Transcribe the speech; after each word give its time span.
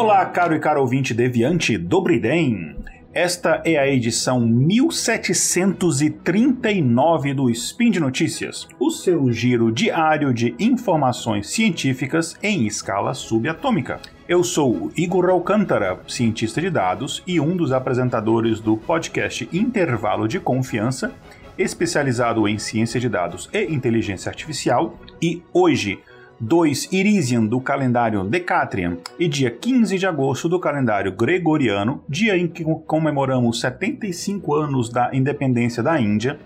Olá, 0.00 0.24
caro 0.24 0.56
e 0.56 0.58
caro 0.58 0.80
ouvinte 0.80 1.12
deviante 1.12 1.76
do 1.76 2.00
Briden. 2.00 2.74
Esta 3.12 3.60
é 3.66 3.76
a 3.76 3.86
edição 3.86 4.40
1739 4.40 7.34
do 7.34 7.50
Spin 7.50 7.90
de 7.90 8.00
Notícias, 8.00 8.66
o 8.78 8.90
seu 8.90 9.30
giro 9.30 9.70
diário 9.70 10.32
de 10.32 10.54
informações 10.58 11.50
científicas 11.50 12.34
em 12.42 12.66
escala 12.66 13.12
subatômica. 13.12 14.00
Eu 14.26 14.42
sou 14.42 14.90
Igor 14.96 15.28
Alcântara, 15.28 16.00
cientista 16.08 16.62
de 16.62 16.70
dados 16.70 17.22
e 17.26 17.38
um 17.38 17.54
dos 17.54 17.70
apresentadores 17.70 18.58
do 18.58 18.78
podcast 18.78 19.46
Intervalo 19.52 20.26
de 20.26 20.40
Confiança, 20.40 21.12
especializado 21.58 22.48
em 22.48 22.58
ciência 22.58 22.98
de 22.98 23.10
dados 23.10 23.50
e 23.52 23.64
inteligência 23.64 24.30
artificial, 24.30 24.98
e 25.20 25.42
hoje 25.52 25.98
2 26.40 26.88
Irisian 26.90 27.44
do 27.44 27.60
calendário 27.60 28.24
Decatrian 28.24 28.96
e 29.18 29.28
dia 29.28 29.50
15 29.50 29.98
de 29.98 30.06
agosto 30.06 30.48
do 30.48 30.58
calendário 30.58 31.12
Gregoriano, 31.12 32.02
dia 32.08 32.34
em 32.34 32.48
que 32.48 32.64
comemoramos 32.86 33.60
75 33.60 34.54
anos 34.54 34.88
da 34.88 35.10
independência 35.12 35.82
da 35.82 36.00
Índia, 36.00 36.38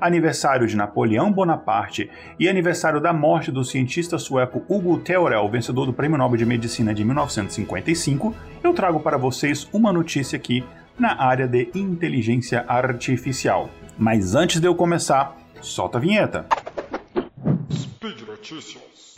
aniversário 0.00 0.66
de 0.66 0.74
Napoleão 0.74 1.30
Bonaparte 1.30 2.08
e 2.40 2.48
aniversário 2.48 2.98
da 2.98 3.12
morte 3.12 3.52
do 3.52 3.62
cientista 3.62 4.18
sueco 4.18 4.62
Hugo 4.66 4.98
Theorel, 4.98 5.50
vencedor 5.50 5.84
do 5.84 5.92
Prêmio 5.92 6.16
Nobel 6.16 6.38
de 6.38 6.46
Medicina 6.46 6.94
de 6.94 7.04
1955, 7.04 8.34
eu 8.64 8.72
trago 8.72 9.00
para 9.00 9.18
vocês 9.18 9.68
uma 9.70 9.92
notícia 9.92 10.34
aqui 10.34 10.64
na 10.98 11.22
área 11.22 11.46
de 11.46 11.68
inteligência 11.74 12.64
artificial. 12.66 13.68
Mas 13.98 14.34
antes 14.34 14.62
de 14.62 14.66
eu 14.66 14.74
começar, 14.74 15.36
solta 15.60 15.98
a 15.98 16.00
vinheta. 16.00 16.46
Speed 18.02 18.26
Notícias. 18.26 19.16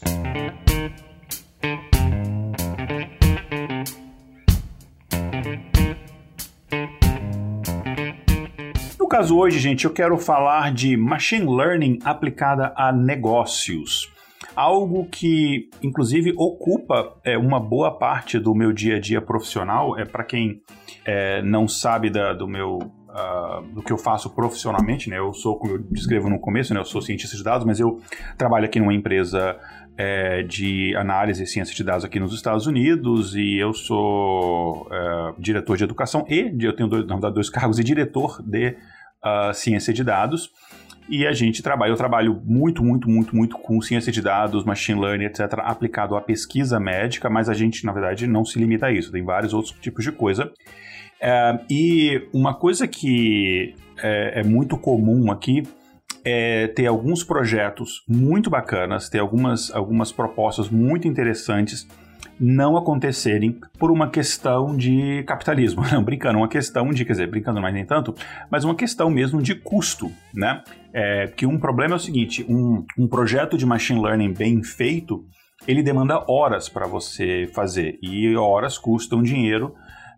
No 8.99 9.09
caso 9.09 9.39
hoje, 9.39 9.59
gente, 9.59 9.87
eu 9.87 9.91
quero 9.91 10.19
falar 10.19 10.71
de 10.71 10.99
machine 10.99 11.47
learning 11.47 11.99
aplicada 12.05 12.75
a 12.77 12.93
negócios. 12.93 14.13
Algo 14.55 15.07
que, 15.07 15.71
inclusive, 15.83 16.35
ocupa 16.37 17.17
é, 17.25 17.39
uma 17.39 17.59
boa 17.59 17.91
parte 17.91 18.39
do 18.39 18.55
meu 18.55 18.71
dia 18.71 18.97
a 18.97 19.01
dia 19.01 19.23
profissional. 19.23 19.98
É 19.98 20.05
para 20.05 20.25
quem 20.25 20.61
é, 21.07 21.41
não 21.41 21.67
sabe 21.67 22.11
da, 22.11 22.35
do 22.35 22.47
meu 22.47 22.81
uh, 23.15 23.62
do 23.73 23.83
que 23.83 23.93
eu 23.93 23.97
faço 23.97 24.29
profissionalmente, 24.31 25.09
né? 25.09 25.19
Eu 25.19 25.33
sou, 25.33 25.57
como 25.57 25.75
eu 25.75 25.79
descrevo 25.79 26.29
no 26.29 26.39
começo, 26.39 26.75
né? 26.75 26.81
Eu 26.81 26.84
sou 26.84 27.01
cientista 27.01 27.37
de 27.37 27.45
dados, 27.45 27.65
mas 27.65 27.79
eu 27.79 28.01
trabalho 28.37 28.65
aqui 28.65 28.81
numa 28.81 28.93
empresa 28.93 29.57
é, 29.97 30.43
de 30.43 30.95
análise 30.97 31.45
e 31.45 31.47
ciência 31.47 31.75
de 31.75 31.85
dados 31.85 32.05
aqui 32.05 32.19
nos 32.19 32.35
Estados 32.35 32.67
Unidos 32.67 33.37
e 33.37 33.57
eu 33.57 33.73
sou 33.73 34.89
é, 34.91 35.35
diretor 35.39 35.77
de 35.77 35.85
educação 35.85 36.27
e 36.29 36.53
eu 36.61 36.75
tenho 36.75 36.89
dois, 36.89 37.07
verdade, 37.07 37.35
dois 37.35 37.48
cargos 37.48 37.77
de 37.77 37.85
diretor 37.85 38.42
de 38.42 38.70
uh, 39.25 39.55
ciência 39.55 39.95
de 39.95 40.03
dados. 40.03 40.51
E 41.07 41.27
a 41.27 41.33
gente 41.33 41.62
trabalha, 41.62 41.91
eu 41.91 41.97
trabalho 41.97 42.41
muito, 42.47 42.83
muito, 42.83 43.11
muito, 43.11 43.37
muito 43.37 43.59
com 43.59 43.79
ciência 43.83 44.11
de 44.11 44.23
dados, 44.23 44.65
machine 44.65 44.98
learning, 44.98 45.27
etc., 45.27 45.42
aplicado 45.59 46.17
à 46.17 46.20
pesquisa 46.20 46.81
médica, 46.81 47.29
mas 47.29 47.51
a 47.51 47.53
gente, 47.53 47.85
na 47.85 47.92
verdade, 47.92 48.27
não 48.27 48.42
se 48.42 48.59
limita 48.59 48.87
a 48.87 48.92
isso, 48.92 49.12
tem 49.12 49.23
vários 49.23 49.53
outros 49.53 49.75
tipos 49.81 50.03
de 50.03 50.11
coisa. 50.11 50.51
É, 51.20 51.59
e 51.70 52.29
uma 52.33 52.55
coisa 52.55 52.87
que 52.87 53.75
é, 54.03 54.41
é, 54.41 54.43
muito 54.43 54.77
comum 54.77 55.31
aqui 55.31 55.62
é 56.25 56.69
ter 56.69 56.87
alguns 56.87 57.23
projetos 57.23 58.03
muito 58.09 58.48
bacanas, 58.48 59.09
ter 59.09 59.19
algumas, 59.19 59.70
algumas 59.75 60.11
propostas 60.11 60.69
muito 60.69 61.07
interessantes 61.07 61.86
não 62.39 62.77
acontecerem 62.77 63.58
por 63.79 63.91
uma 63.91 64.08
questão 64.08 64.77
de 64.77 65.23
capitalismo. 65.25 65.83
Não, 65.92 66.02
brincando, 66.02 66.39
uma 66.39 66.48
questão 66.48 66.91
de, 66.91 67.05
quer 67.05 67.13
dizer, 67.13 67.31
brincando 67.31 67.61
mais 67.61 67.75
nem 67.75 67.85
tanto, 67.85 68.14
mas 68.51 68.64
uma 68.64 68.75
questão 68.75 69.08
mesmo 69.11 69.41
de 69.41 69.55
custo, 69.55 70.11
né? 70.35 70.63
É, 70.92 71.27
que 71.29 71.46
um 71.46 71.58
problema 71.58 71.95
é 71.95 71.96
o 71.96 72.01
seguinte, 72.01 72.45
um, 72.48 72.85
um 72.98 73.07
projeto 73.07 73.57
de 73.57 73.67
machine 73.67 74.01
learning 74.01 74.33
bem 74.33 74.63
feito, 74.63 75.25
ele 75.67 75.83
demanda 75.83 76.25
horas 76.29 76.69
para 76.69 76.86
você 76.86 77.48
fazer, 77.52 77.98
e 78.02 78.35
horas 78.36 78.79
custam 78.79 79.23
dinheiro, 79.23 79.75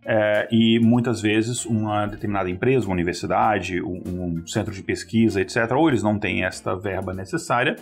é, 0.08 0.46
e 0.52 0.78
muitas 0.78 1.20
vezes 1.20 1.66
uma 1.66 2.06
determinada 2.06 2.48
empresa, 2.48 2.86
uma 2.86 2.94
universidade, 2.94 3.82
um, 3.82 4.02
um, 4.06 4.46
centro 4.46 4.72
de 4.72 4.80
pesquisa, 4.80 5.40
etc., 5.40 5.72
ou 5.72 5.88
eles 5.88 6.00
não 6.00 6.16
têm 6.16 6.44
esta 6.44 6.76
verba 6.76 7.12
necessária, 7.12 7.74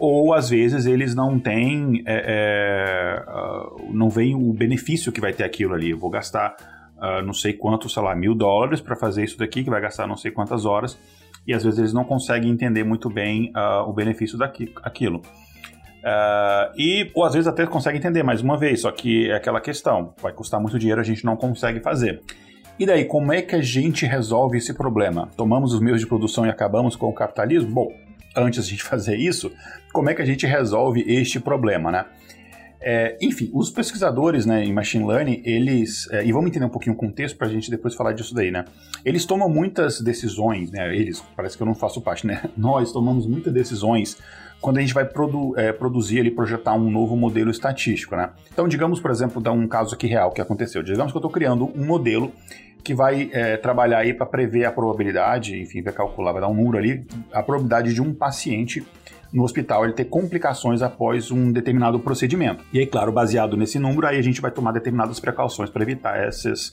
ou 0.00 0.32
às 0.32 0.48
vezes 0.48 0.86
eles 0.86 1.14
não 1.14 1.38
têm, 1.38 2.02
é, 2.06 2.24
é, 2.26 3.30
uh, 3.30 3.92
não 3.92 4.08
veem 4.08 4.34
o 4.34 4.52
benefício 4.54 5.12
que 5.12 5.20
vai 5.20 5.34
ter 5.34 5.44
aquilo 5.44 5.74
ali. 5.74 5.90
Eu 5.90 5.98
vou 5.98 6.08
gastar 6.08 6.56
uh, 6.96 7.22
não 7.22 7.34
sei 7.34 7.52
quanto, 7.52 7.90
sei 7.90 8.02
lá, 8.02 8.14
mil 8.14 8.34
dólares 8.34 8.80
para 8.80 8.96
fazer 8.96 9.22
isso 9.22 9.38
daqui, 9.38 9.62
que 9.62 9.70
vai 9.70 9.82
gastar 9.82 10.06
não 10.06 10.16
sei 10.16 10.30
quantas 10.30 10.64
horas, 10.64 10.98
e 11.46 11.52
às 11.52 11.62
vezes 11.62 11.78
eles 11.78 11.92
não 11.92 12.04
conseguem 12.04 12.50
entender 12.50 12.84
muito 12.84 13.10
bem 13.10 13.52
uh, 13.54 13.86
o 13.86 13.92
benefício 13.92 14.38
daquilo. 14.38 15.20
Uh, 16.04 16.70
e, 16.76 17.10
ou 17.14 17.24
às 17.24 17.32
vezes 17.32 17.46
até 17.46 17.64
consegue 17.64 17.96
entender 17.96 18.22
mais 18.22 18.42
uma 18.42 18.58
vez, 18.58 18.82
só 18.82 18.90
que 18.90 19.30
é 19.30 19.36
aquela 19.36 19.58
questão, 19.58 20.12
vai 20.20 20.34
custar 20.34 20.60
muito 20.60 20.78
dinheiro, 20.78 21.00
a 21.00 21.04
gente 21.04 21.24
não 21.24 21.34
consegue 21.34 21.80
fazer. 21.80 22.20
E 22.78 22.84
daí, 22.84 23.06
como 23.06 23.32
é 23.32 23.40
que 23.40 23.54
a 23.54 23.62
gente 23.62 24.04
resolve 24.04 24.58
esse 24.58 24.74
problema? 24.74 25.30
Tomamos 25.34 25.72
os 25.72 25.80
meios 25.80 26.00
de 26.00 26.06
produção 26.06 26.44
e 26.44 26.50
acabamos 26.50 26.94
com 26.94 27.08
o 27.08 27.12
capitalismo? 27.14 27.70
Bom, 27.70 27.88
antes 28.36 28.66
de 28.66 28.82
fazer 28.82 29.16
isso, 29.16 29.50
como 29.92 30.10
é 30.10 30.14
que 30.14 30.20
a 30.20 30.26
gente 30.26 30.44
resolve 30.44 31.04
este 31.06 31.40
problema, 31.40 31.90
né? 31.90 32.04
É, 32.86 33.16
enfim, 33.18 33.50
os 33.54 33.70
pesquisadores 33.70 34.44
né, 34.44 34.62
em 34.62 34.70
machine 34.70 35.06
learning, 35.06 35.40
eles. 35.42 36.06
É, 36.12 36.22
e 36.22 36.30
vamos 36.30 36.50
entender 36.50 36.66
um 36.66 36.68
pouquinho 36.70 36.94
o 36.94 36.98
contexto 36.98 37.34
para 37.38 37.46
a 37.46 37.50
gente 37.50 37.70
depois 37.70 37.94
falar 37.94 38.12
disso 38.12 38.34
daí, 38.34 38.50
né? 38.50 38.66
Eles 39.02 39.24
tomam 39.24 39.48
muitas 39.48 40.02
decisões, 40.02 40.70
né? 40.70 40.94
Eles, 40.94 41.24
parece 41.34 41.56
que 41.56 41.62
eu 41.62 41.66
não 41.66 41.74
faço 41.74 42.02
parte, 42.02 42.26
né? 42.26 42.42
Nós 42.54 42.92
tomamos 42.92 43.26
muitas 43.26 43.54
decisões 43.54 44.18
quando 44.60 44.76
a 44.76 44.80
gente 44.82 44.92
vai 44.92 45.06
produ 45.06 45.58
é, 45.58 45.72
produzir 45.72 46.20
ali, 46.20 46.30
projetar 46.30 46.74
um 46.74 46.90
novo 46.90 47.16
modelo 47.16 47.50
estatístico, 47.50 48.16
né? 48.16 48.28
Então, 48.52 48.68
digamos, 48.68 49.00
por 49.00 49.10
exemplo, 49.10 49.40
dar 49.40 49.52
um 49.52 49.66
caso 49.66 49.94
aqui 49.94 50.06
real 50.06 50.30
que 50.30 50.42
aconteceu. 50.42 50.82
Digamos 50.82 51.10
que 51.10 51.16
eu 51.16 51.20
estou 51.20 51.30
criando 51.30 51.72
um 51.74 51.86
modelo 51.86 52.32
que 52.82 52.94
vai 52.94 53.30
é, 53.32 53.56
trabalhar 53.56 54.00
aí 54.00 54.12
para 54.12 54.26
prever 54.26 54.66
a 54.66 54.70
probabilidade, 54.70 55.58
enfim, 55.58 55.80
vai 55.80 55.92
calcular, 55.92 56.32
vai 56.32 56.42
dar 56.42 56.48
um 56.48 56.54
número 56.54 56.76
ali, 56.76 57.06
a 57.32 57.42
probabilidade 57.42 57.94
de 57.94 58.02
um 58.02 58.12
paciente 58.12 58.86
no 59.34 59.42
hospital 59.42 59.84
ele 59.84 59.92
ter 59.92 60.04
complicações 60.04 60.80
após 60.80 61.32
um 61.32 61.50
determinado 61.50 61.98
procedimento. 61.98 62.64
E 62.72 62.78
aí, 62.78 62.86
claro, 62.86 63.10
baseado 63.10 63.56
nesse 63.56 63.80
número, 63.80 64.06
aí 64.06 64.16
a 64.16 64.22
gente 64.22 64.40
vai 64.40 64.52
tomar 64.52 64.70
determinadas 64.70 65.18
precauções 65.18 65.68
para 65.68 65.82
evitar 65.82 66.16
essas, 66.16 66.72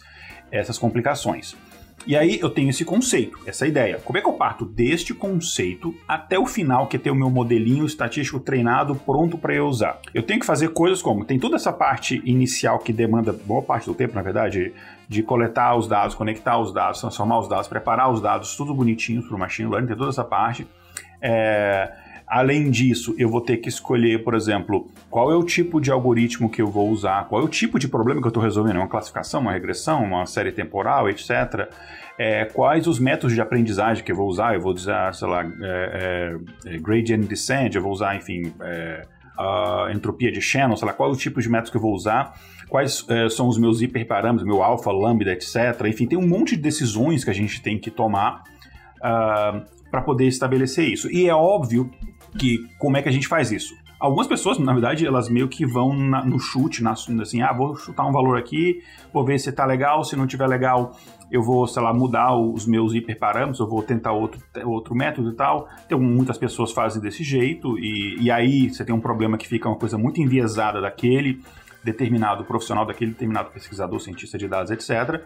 essas 0.52 0.78
complicações. 0.78 1.58
E 2.06 2.16
aí 2.16 2.40
eu 2.40 2.50
tenho 2.50 2.70
esse 2.70 2.86
conceito, 2.86 3.38
essa 3.48 3.66
ideia. 3.66 4.00
Como 4.04 4.18
é 4.18 4.22
que 4.22 4.28
eu 4.28 4.34
parto 4.34 4.64
deste 4.64 5.14
conceito 5.14 5.96
até 6.08 6.38
o 6.38 6.46
final, 6.46 6.88
que 6.88 6.98
é 6.98 7.00
ter 7.00 7.10
o 7.10 7.16
meu 7.16 7.30
modelinho 7.32 7.86
estatístico 7.86 8.40
treinado, 8.40 8.96
pronto 8.96 9.40
para 9.40 9.56
eu 9.56 9.68
usar? 9.68 10.00
Eu 10.14 10.22
tenho 10.22 10.40
que 10.40 10.46
fazer 10.46 10.70
coisas 10.70 11.02
como, 11.02 11.26
tem 11.26 11.40
toda 11.40 11.56
essa 11.56 11.74
parte 11.74 12.22
inicial 12.26 12.78
que 12.80 12.94
demanda 12.94 13.34
boa 13.34 13.62
parte 13.62 13.86
do 13.86 13.94
tempo, 13.96 14.16
na 14.16 14.22
verdade, 14.22 14.74
de 15.08 15.24
coletar 15.24 15.76
os 15.76 15.88
dados, 15.88 16.16
conectar 16.16 16.60
os 16.60 16.72
dados, 16.72 17.02
transformar 17.02 17.40
os 17.40 17.48
dados, 17.48 17.68
preparar 17.68 18.12
os 18.12 18.22
dados, 18.22 18.56
tudo 18.56 18.74
bonitinho 18.74 19.22
para 19.24 19.36
o 19.36 19.40
machine 19.40 19.70
learning, 19.70 19.88
tem 19.88 19.98
toda 19.98 20.10
essa 20.10 20.24
parte. 20.24 20.68
É, 21.22 21.92
Além 22.32 22.72
disso, 22.72 23.14
eu 23.18 23.28
vou 23.28 23.42
ter 23.42 23.58
que 23.58 23.68
escolher, 23.68 24.24
por 24.24 24.34
exemplo, 24.36 24.90
qual 25.10 25.30
é 25.30 25.36
o 25.36 25.44
tipo 25.44 25.82
de 25.82 25.92
algoritmo 25.92 26.50
que 26.50 26.62
eu 26.62 26.68
vou 26.68 26.90
usar, 26.90 27.28
qual 27.28 27.42
é 27.42 27.44
o 27.44 27.48
tipo 27.50 27.78
de 27.78 27.90
problema 27.90 28.22
que 28.22 28.26
eu 28.26 28.30
estou 28.30 28.42
resolvendo, 28.42 28.78
uma 28.78 28.88
classificação, 28.88 29.42
uma 29.42 29.52
regressão, 29.52 30.02
uma 30.02 30.26
série 30.26 30.54
temporal, 30.54 31.10
etc. 31.10 31.70
É, 32.18 32.46
quais 32.46 32.88
os 32.88 33.00
métodos 33.00 33.36
de 33.36 33.42
aprendizagem 33.42 34.02
que 34.02 34.14
eu 34.14 34.16
vou 34.16 34.30
usar, 34.30 34.56
eu 34.56 34.62
vou 34.62 34.72
usar, 34.72 35.14
sei 35.14 35.28
lá, 35.28 35.44
é, 35.44 36.38
é, 36.68 36.78
gradient 36.78 37.28
descent, 37.28 37.76
eu 37.76 37.82
vou 37.82 37.92
usar, 37.92 38.16
enfim, 38.16 38.54
é, 38.62 39.06
entropia 39.94 40.32
de 40.32 40.40
Shannon, 40.40 40.78
sei 40.78 40.88
lá, 40.88 40.94
qual 40.94 41.10
é 41.10 41.14
o 41.14 41.18
tipo 41.18 41.42
de 41.42 41.50
método 41.50 41.72
que 41.72 41.78
eu 41.78 41.82
vou 41.82 41.94
usar, 41.94 42.40
quais 42.70 43.06
é, 43.10 43.28
são 43.28 43.50
os 43.50 43.58
meus 43.58 43.82
hiperparâmetros, 43.82 44.48
meu 44.48 44.64
alfa, 44.64 44.90
lambda, 44.90 45.34
etc. 45.34 45.86
Enfim, 45.86 46.08
tem 46.08 46.18
um 46.18 46.26
monte 46.26 46.56
de 46.56 46.62
decisões 46.62 47.26
que 47.26 47.30
a 47.30 47.34
gente 47.34 47.62
tem 47.62 47.78
que 47.78 47.92
tomar 47.92 48.36
uh, 48.38 49.04
ah, 49.04 49.64
para 49.92 50.02
poder 50.02 50.28
estabelecer 50.28 50.88
isso. 50.88 51.12
E 51.12 51.28
é 51.28 51.36
óbvio 51.36 51.92
que 52.38 52.68
como 52.78 52.98
é 52.98 53.02
que 53.02 53.10
a 53.10 53.12
gente 53.12 53.28
faz 53.28 53.52
isso? 53.52 53.76
Algumas 54.00 54.26
pessoas, 54.26 54.58
na 54.58 54.74
verdade, 54.74 55.06
elas 55.06 55.30
meio 55.30 55.48
que 55.48 55.64
vão 55.64 55.94
na, 55.94 56.26
no 56.26 56.40
chute, 56.40 56.82
na, 56.82 56.94
assim, 56.94 57.44
ah, 57.44 57.54
vou 57.54 57.76
chutar 57.76 58.04
um 58.08 58.12
valor 58.12 58.36
aqui, 58.36 58.82
vou 59.14 59.24
ver 59.24 59.38
se 59.38 59.52
tá 59.52 59.64
legal, 59.64 60.04
se 60.04 60.16
não 60.16 60.26
tiver 60.26 60.48
legal, 60.48 60.98
eu 61.30 61.44
vou, 61.44 61.68
sei 61.68 61.84
lá, 61.84 61.94
mudar 61.94 62.36
os 62.36 62.66
meus 62.66 62.96
hiperparâmetros, 62.96 63.60
eu 63.60 63.68
vou 63.68 63.84
tentar 63.84 64.12
outro, 64.12 64.42
outro 64.66 64.96
método 64.96 65.30
e 65.30 65.34
tal. 65.34 65.70
Então, 65.86 66.00
muitas 66.00 66.36
pessoas 66.36 66.72
fazem 66.72 67.00
desse 67.00 67.24
jeito, 67.24 67.78
e, 67.78 68.18
e 68.20 68.32
aí 68.32 68.72
você 68.72 68.84
tem 68.84 68.94
um 68.94 69.00
problema 69.00 69.38
que 69.38 69.48
fica 69.48 69.70
uma 69.70 69.78
coisa 69.78 70.00
muito 70.00 70.20
enviesada 70.20 70.82
daquele 70.82 71.40
determinado 71.84 72.44
profissional, 72.44 72.86
daquele 72.86 73.12
determinado 73.12 73.52
pesquisador, 73.52 74.00
cientista 74.00 74.38
de 74.38 74.48
dados, 74.48 74.72
etc. 74.72 75.22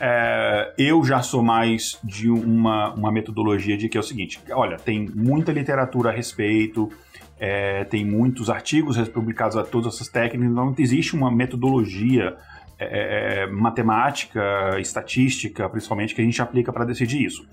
É, 0.00 0.74
eu 0.76 1.04
já 1.04 1.22
sou 1.22 1.42
mais 1.42 1.98
de 2.02 2.28
uma, 2.28 2.92
uma 2.94 3.12
metodologia 3.12 3.76
de 3.76 3.88
que 3.88 3.96
é 3.96 4.00
o 4.00 4.02
seguinte: 4.02 4.40
olha, 4.50 4.76
tem 4.76 5.08
muita 5.14 5.52
literatura 5.52 6.10
a 6.10 6.12
respeito, 6.12 6.90
é, 7.38 7.84
tem 7.84 8.04
muitos 8.04 8.50
artigos 8.50 8.96
publicados 9.08 9.56
a 9.56 9.62
todas 9.62 9.94
essas 9.94 10.08
técnicas, 10.08 10.50
então 10.50 10.74
existe 10.78 11.14
uma 11.14 11.30
metodologia 11.30 12.36
é, 12.76 13.42
é, 13.42 13.46
matemática, 13.46 14.78
estatística, 14.80 15.68
principalmente, 15.68 16.14
que 16.14 16.20
a 16.20 16.24
gente 16.24 16.42
aplica 16.42 16.72
para 16.72 16.84
decidir 16.84 17.24
isso. 17.24 17.46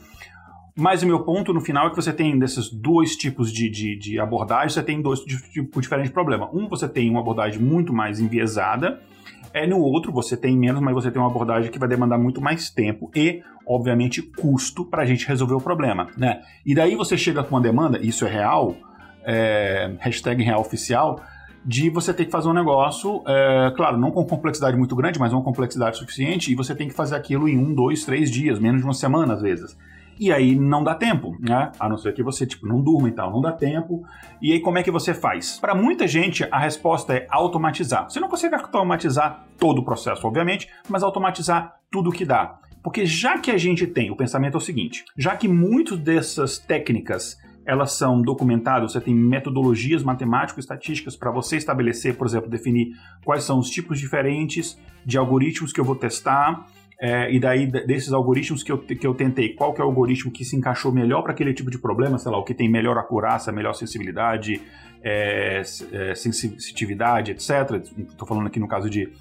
Mas 0.76 1.04
o 1.04 1.08
meu 1.08 1.24
ponto 1.24 1.54
no 1.54 1.60
final 1.60 1.88
é 1.88 1.90
que 1.90 1.96
você 1.96 2.14
tem 2.14 2.38
desses 2.40 2.70
dois 2.70 3.16
tipos 3.16 3.52
de, 3.52 3.70
de, 3.70 3.96
de 3.98 4.20
abordagem, 4.20 4.70
você 4.70 4.82
tem 4.82 5.02
dois 5.02 5.20
tipos 5.20 5.82
diferentes 5.82 6.10
de 6.10 6.14
problema. 6.14 6.50
Um, 6.54 6.68
você 6.68 6.88
tem 6.88 7.10
uma 7.10 7.20
abordagem 7.20 7.62
muito 7.62 7.94
mais 7.94 8.20
enviesada, 8.20 9.02
é, 9.54 9.68
no 9.68 9.80
outro 9.80 10.12
você 10.12 10.38
tem 10.38 10.58
menos, 10.58 10.82
mas 10.82 10.94
você 10.94 11.12
tem 11.12 11.22
uma 11.22 11.30
abordagem 11.30 11.70
que 11.70 11.80
vai 11.80 11.90
demandar 11.90 12.18
muito 12.18 12.40
mais 12.42 12.70
tempo 12.70 13.12
e, 13.16 13.44
obviamente, 13.68 14.22
custo 14.22 14.86
para 14.86 15.04
a 15.04 15.06
gente 15.06 15.28
resolver 15.28 15.56
o 15.56 15.62
problema. 15.62 16.08
Né? 16.16 16.42
E 16.66 16.74
daí 16.74 16.96
você 16.96 17.18
chega 17.18 17.44
com 17.44 17.56
uma 17.56 17.62
demanda, 17.62 18.00
isso 18.00 18.26
é 18.26 18.30
real, 18.30 18.76
é, 19.26 19.94
hashtag 20.00 20.42
real 20.42 20.62
oficial, 20.62 21.22
de 21.64 21.90
você 21.90 22.14
ter 22.14 22.26
que 22.26 22.32
fazer 22.32 22.48
um 22.48 22.54
negócio, 22.54 23.22
é, 23.28 23.72
claro, 23.76 23.98
não 23.98 24.10
com 24.10 24.26
complexidade 24.26 24.76
muito 24.78 24.96
grande, 24.96 25.20
mas 25.20 25.32
uma 25.34 25.44
complexidade 25.44 25.98
suficiente, 25.98 26.52
e 26.52 26.56
você 26.56 26.74
tem 26.74 26.88
que 26.88 26.94
fazer 26.94 27.16
aquilo 27.16 27.48
em 27.48 27.58
um, 27.58 27.74
dois, 27.74 28.04
três 28.04 28.32
dias, 28.32 28.58
menos 28.58 28.82
de 28.82 28.88
uma 28.88 28.94
semana 28.94 29.34
às 29.34 29.42
vezes. 29.42 29.78
E 30.22 30.32
aí 30.32 30.54
não 30.54 30.84
dá 30.84 30.94
tempo, 30.94 31.36
né? 31.40 31.72
A 31.80 31.90
não 31.90 31.98
ser 31.98 32.14
que 32.14 32.22
você, 32.22 32.46
tipo, 32.46 32.68
não 32.68 32.80
durma 32.80 33.10
e 33.10 33.12
tal, 33.12 33.32
não 33.32 33.42
dá 33.42 33.52
tempo. 33.52 34.04
E 34.40 34.52
aí 34.54 34.60
como 34.60 34.78
é 34.78 34.84
que 34.84 34.92
você 34.92 35.16
faz? 35.16 35.58
Para 35.60 35.74
muita 35.74 36.08
gente, 36.08 36.48
a 36.52 36.60
resposta 36.60 37.16
é 37.16 37.26
automatizar. 37.28 38.08
Você 38.08 38.20
não 38.20 38.30
consegue 38.30 38.54
automatizar 38.54 39.48
todo 39.58 39.80
o 39.80 39.84
processo, 39.84 40.28
obviamente, 40.28 40.70
mas 40.88 41.02
automatizar 41.02 41.80
tudo 41.90 42.12
que 42.12 42.24
dá. 42.24 42.60
Porque 42.84 43.04
já 43.04 43.40
que 43.40 43.50
a 43.50 43.58
gente 43.58 43.88
tem, 43.88 44.12
o 44.12 44.16
pensamento 44.16 44.54
é 44.54 44.58
o 44.60 44.62
seguinte, 44.62 45.04
já 45.18 45.36
que 45.36 45.48
muitas 45.48 45.98
dessas 45.98 46.60
técnicas 46.60 47.40
elas 47.66 47.94
são 47.94 48.22
documentadas, 48.22 48.92
você 48.92 49.02
tem 49.02 49.16
metodologias 49.16 50.04
matemático-estatísticas 50.04 51.16
para 51.16 51.32
você 51.32 51.58
estabelecer, 51.58 52.16
por 52.16 52.28
exemplo, 52.28 52.48
definir 52.48 52.94
quais 53.26 53.44
são 53.44 53.58
os 53.58 53.72
tipos 53.72 54.00
diferentes 54.00 54.80
de 55.04 55.18
algoritmos 55.18 55.74
que 55.74 55.80
eu 55.80 55.86
vou 55.86 55.96
testar, 55.96 56.68
é, 57.04 57.34
e 57.34 57.40
daí, 57.40 57.66
desses 57.66 58.14
algoritmos 58.14 58.62
que 58.62 58.72
eu, 58.72 58.78
que 58.78 59.08
eu 59.08 59.16
tentei, 59.16 59.56
qual 59.56 59.74
que 59.74 59.82
é 59.82 59.84
o 59.84 59.88
algoritmo 59.88 60.32
que 60.32 60.46
se 60.46 60.56
encaixou 60.56 60.92
melhor 60.92 61.24
para 61.24 61.32
aquele 61.32 61.52
tipo 61.52 61.72
de 61.72 61.80
problema, 61.80 62.20
sei 62.20 62.32
lá, 62.32 62.38
o 62.38 62.44
que 62.44 62.54
tem 62.54 62.70
melhor 62.70 62.96
acurácia, 62.96 63.52
melhor 63.52 63.74
sensibilidade, 63.74 64.62
é, 65.02 65.64
é, 65.94 66.14
sensitividade, 66.14 67.32
etc. 67.32 67.84
Estou 68.08 68.28
falando 68.28 68.46
aqui 68.46 68.60
no 68.60 68.68
caso 68.68 68.88
de, 68.88 69.12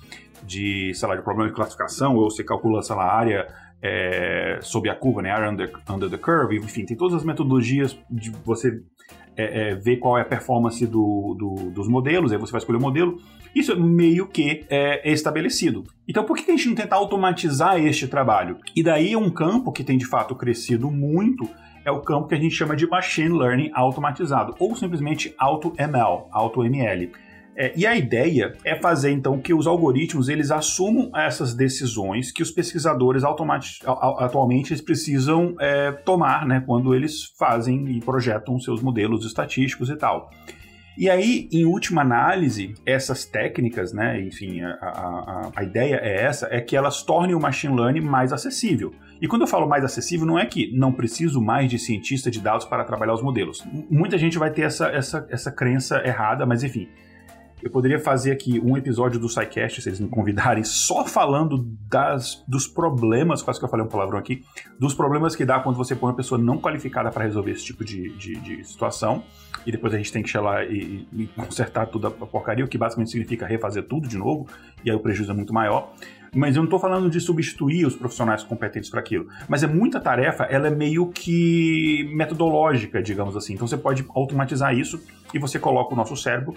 de, 0.43 0.93
sei 0.95 1.09
lá, 1.09 1.17
de 1.17 1.23
problema 1.23 1.49
de 1.49 1.57
classificação, 1.57 2.17
ou 2.17 2.31
você 2.31 2.45
calcula, 2.45 2.83
sei 2.83 2.95
lá, 2.95 3.05
a 3.05 3.17
área 3.17 3.49
é, 3.81 4.59
sob 4.61 4.91
a 4.91 4.95
curva, 4.95 5.23
né, 5.23 5.31
área 5.31 5.51
under, 5.51 5.73
under 5.89 6.11
the 6.11 6.19
curve, 6.19 6.59
enfim, 6.59 6.85
tem 6.85 6.95
todas 6.95 7.15
as 7.15 7.25
metodologias 7.25 7.99
de 8.11 8.31
você 8.45 8.79
é, 9.41 9.71
é, 9.71 9.75
ver 9.75 9.97
qual 9.97 10.19
é 10.19 10.23
a 10.23 10.25
performance 10.25 10.87
do, 10.87 11.35
do, 11.39 11.71
dos 11.71 11.89
modelos, 11.89 12.33
aí 12.33 12.39
você 12.39 12.53
vai 12.53 12.59
escolher 12.59 12.79
o 12.79 12.83
modelo. 12.83 13.19
Isso 13.55 13.73
é 13.73 13.77
meio 13.77 14.27
que 14.27 14.65
é, 14.69 15.11
estabelecido. 15.11 15.85
Então, 16.07 16.25
por 16.25 16.37
que 16.37 16.51
a 16.51 16.57
gente 16.57 16.69
não 16.69 16.75
tenta 16.75 16.95
automatizar 16.95 17.81
este 17.81 18.07
trabalho? 18.07 18.59
E 18.77 18.83
daí 18.83 19.13
é 19.13 19.19
um 19.19 19.31
campo 19.31 19.73
que 19.73 19.83
tem 19.83 19.99
de 19.99 20.07
fato 20.07 20.35
crescido 20.35 20.91
muito, 20.91 21.49
é 21.85 21.91
o 21.91 22.01
campo 22.01 22.29
que 22.29 22.35
a 22.35 22.39
gente 22.39 22.55
chama 22.55 22.77
de 22.77 22.87
Machine 22.87 23.37
Learning 23.37 23.71
automatizado, 23.75 24.55
ou 24.59 24.77
simplesmente 24.77 25.35
AutoML, 25.39 26.29
AutoML. 26.31 27.11
É, 27.57 27.73
e 27.77 27.87
a 27.87 27.97
ideia 27.97 28.53
é 28.65 28.77
fazer 28.77 29.11
então 29.11 29.41
que 29.41 29.53
os 29.53 29.67
algoritmos 29.67 30.29
eles 30.29 30.51
assumam 30.51 31.11
essas 31.15 31.53
decisões 31.53 32.31
que 32.31 32.43
os 32.43 32.51
pesquisadores 32.51 33.23
atualmente 33.25 34.73
eles 34.73 34.81
precisam 34.81 35.55
é, 35.61 35.93
tomar, 35.93 36.47
né, 36.47 36.63
quando 36.65 36.95
eles 36.95 37.35
fazem 37.39 37.97
e 37.97 38.01
projetam 38.01 38.59
seus 38.59 38.81
modelos 38.81 39.27
estatísticos 39.27 39.91
e 39.91 39.97
tal. 39.97 40.31
E 40.99 41.09
aí, 41.09 41.49
em 41.51 41.65
última 41.65 42.03
análise, 42.03 42.75
essas 42.85 43.25
técnicas, 43.25 43.93
né, 43.93 44.21
enfim, 44.21 44.61
a, 44.61 44.75
a, 44.83 45.51
a, 45.57 45.65
ideia 45.65 45.97
é 46.03 46.25
essa, 46.25 46.49
é 46.51 46.61
que 46.61 46.77
elas 46.77 47.03
tornem 47.03 47.35
o 47.35 47.41
machine 47.41 47.75
learning 47.75 48.03
mais 48.03 48.33
acessível. 48.33 48.93
E 49.21 49.27
quando 49.27 49.43
eu 49.43 49.49
falo 49.49 49.69
mais 49.69 49.85
acessível, 49.85 50.27
não 50.27 50.39
é 50.39 50.45
que 50.45 50.77
não 50.77 50.93
preciso 50.93 51.41
mais 51.41 51.71
de 51.71 51.79
cientista 51.79 52.31
de 52.31 52.41
dados 52.41 52.67
para 52.67 52.85
trabalhar 52.85 53.15
os 53.15 53.23
modelos. 53.23 53.65
Muita 53.91 54.19
gente 54.19 54.37
vai 54.37 54.51
ter 54.51 54.63
essa, 54.63 54.89
essa, 54.89 55.27
essa 55.31 55.51
crença 55.51 56.03
errada, 56.05 56.45
mas 56.45 56.63
enfim, 56.63 56.89
eu 57.63 57.71
poderia 57.71 57.99
fazer 57.99 58.33
aqui 58.33 58.61
um 58.61 58.77
episódio 58.77 59.21
do 59.21 59.29
SciCast, 59.29 59.83
se 59.83 59.89
eles 59.89 60.01
me 60.01 60.09
convidarem, 60.09 60.65
só 60.65 61.05
falando 61.05 61.59
das, 61.89 62.43
dos 62.47 62.67
problemas, 62.67 63.43
quase 63.43 63.59
que 63.59 63.65
eu 63.65 63.69
falei 63.69 63.85
um 63.85 63.89
palavrão 63.89 64.19
aqui, 64.19 64.45
dos 64.79 64.95
problemas 64.95 65.37
que 65.37 65.45
dá 65.45 65.61
quando 65.61 65.77
você 65.77 65.95
põe 65.95 66.11
uma 66.11 66.17
pessoa 66.17 66.41
não 66.41 66.59
qualificada 66.59 67.11
para 67.11 67.25
resolver 67.25 67.53
esse 67.53 67.65
tipo 67.65 67.85
de, 67.85 68.11
de, 68.17 68.37
de, 68.37 68.65
situação, 68.65 69.23
e 69.67 69.73
depois 69.73 69.93
a 69.93 69.97
gente 69.97 70.13
tem 70.13 70.23
que 70.23 70.29
chegar 70.29 70.71
e, 70.71 71.07
e, 71.13 71.27
consertar 71.29 71.87
toda 71.87 72.09
a 72.09 72.11
porcaria, 72.11 72.65
o 72.65 72.69
que 72.69 72.79
basicamente 72.79 73.11
significa 73.11 73.47
refazer 73.47 73.83
tudo 73.85 74.09
de 74.09 74.17
novo, 74.17 74.47
e 74.85 74.91
aí 74.91 74.97
o 74.97 75.01
prejuízo 75.01 75.31
é 75.31 75.35
muito 75.35 75.53
maior. 75.53 75.93
Mas 76.35 76.57
eu 76.57 76.61
não 76.61 76.67
estou 76.67 76.79
falando 76.79 77.11
de 77.11 77.21
substituir 77.21 77.87
os 77.87 77.97
profissionais 77.97 78.43
competentes 78.43 78.91
para 78.91 79.01
aquilo. 79.01 79.27
Mas 79.49 79.63
é 79.63 79.67
muita 79.67 80.01
tarefa, 80.01 80.45
ela 80.45 80.69
é 80.69 80.71
meio 80.71 81.09
que 81.09 82.09
metodológica, 82.15 83.03
digamos 83.03 83.37
assim. 83.37 83.55
Então 83.55 83.67
você 83.67 83.77
pode 83.77 84.05
automatizar 84.15 84.75
isso 84.75 85.01
e 85.35 85.39
você 85.39 85.59
coloca 85.59 85.93
o 85.95 85.97
nosso 85.97 86.17
cérebro 86.17 86.55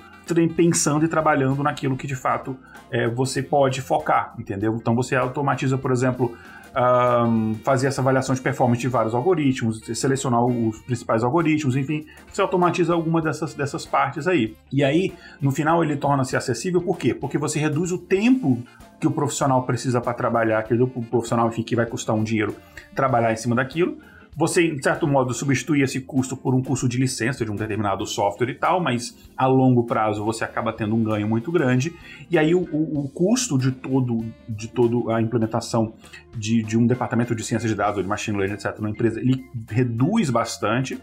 pensando 0.55 1.05
e 1.05 1.07
trabalhando 1.07 1.61
naquilo 1.63 1.95
que 1.95 2.07
de 2.07 2.15
fato 2.15 2.57
é, 2.91 3.07
você 3.07 3.41
pode 3.41 3.81
focar, 3.81 4.33
entendeu? 4.37 4.75
Então 4.75 4.95
você 4.95 5.15
automatiza, 5.15 5.77
por 5.77 5.91
exemplo, 5.91 6.35
um, 6.75 7.53
fazer 7.63 7.87
essa 7.87 8.01
avaliação 8.01 8.33
de 8.33 8.41
performance 8.41 8.81
de 8.81 8.87
vários 8.87 9.13
algoritmos, 9.13 9.81
selecionar 9.93 10.43
os 10.43 10.79
principais 10.81 11.23
algoritmos, 11.23 11.75
enfim, 11.75 12.05
você 12.31 12.41
automatiza 12.41 12.93
alguma 12.93 13.21
dessas, 13.21 13.53
dessas 13.53 13.85
partes 13.85 14.27
aí. 14.27 14.55
E 14.71 14.83
aí, 14.83 15.13
no 15.39 15.51
final, 15.51 15.83
ele 15.83 15.95
torna-se 15.95 16.35
acessível, 16.35 16.81
por 16.81 16.97
quê? 16.97 17.13
Porque 17.13 17.37
você 17.37 17.59
reduz 17.59 17.91
o 17.91 17.97
tempo 17.97 18.63
que 19.03 19.07
o 19.07 19.11
profissional 19.11 19.63
precisa 19.63 19.99
para 19.99 20.13
trabalhar, 20.13 20.59
aquele 20.59 20.87
profissional, 20.87 21.49
enfim, 21.49 21.61
que 21.61 21.75
vai 21.75 21.85
custar 21.85 22.15
um 22.15 22.23
dinheiro 22.23 22.55
trabalhar 22.95 23.33
em 23.33 23.35
cima 23.35 23.53
daquilo, 23.53 23.97
você, 24.33 24.65
em 24.65 24.81
certo 24.81 25.05
modo, 25.05 25.33
substitui 25.33 25.81
esse 25.81 25.99
custo 25.99 26.37
por 26.37 26.55
um 26.55 26.63
custo 26.63 26.87
de 26.87 26.97
licença 26.97 27.43
de 27.43 27.51
um 27.51 27.55
determinado 27.55 28.05
software 28.07 28.49
e 28.49 28.55
tal, 28.55 28.79
mas 28.79 29.13
a 29.35 29.45
longo 29.45 29.83
prazo 29.83 30.23
você 30.23 30.45
acaba 30.45 30.71
tendo 30.71 30.95
um 30.95 31.03
ganho 31.03 31.27
muito 31.27 31.51
grande. 31.51 31.93
E 32.31 32.37
aí 32.37 32.55
o, 32.55 32.61
o, 32.61 33.01
o 33.01 33.09
custo 33.09 33.57
de 33.57 33.73
todo, 33.73 34.25
de 34.47 34.69
todo 34.69 35.11
a 35.11 35.21
implementação 35.21 35.93
de, 36.33 36.63
de 36.63 36.77
um 36.77 36.87
departamento 36.87 37.35
de 37.35 37.43
ciência 37.43 37.67
de 37.67 37.75
dados 37.75 37.97
ou 37.97 38.03
de 38.03 38.09
machine 38.09 38.37
learning, 38.37 38.55
etc., 38.55 38.79
na 38.79 38.89
empresa, 38.89 39.19
ele 39.19 39.45
reduz 39.69 40.29
bastante. 40.29 40.97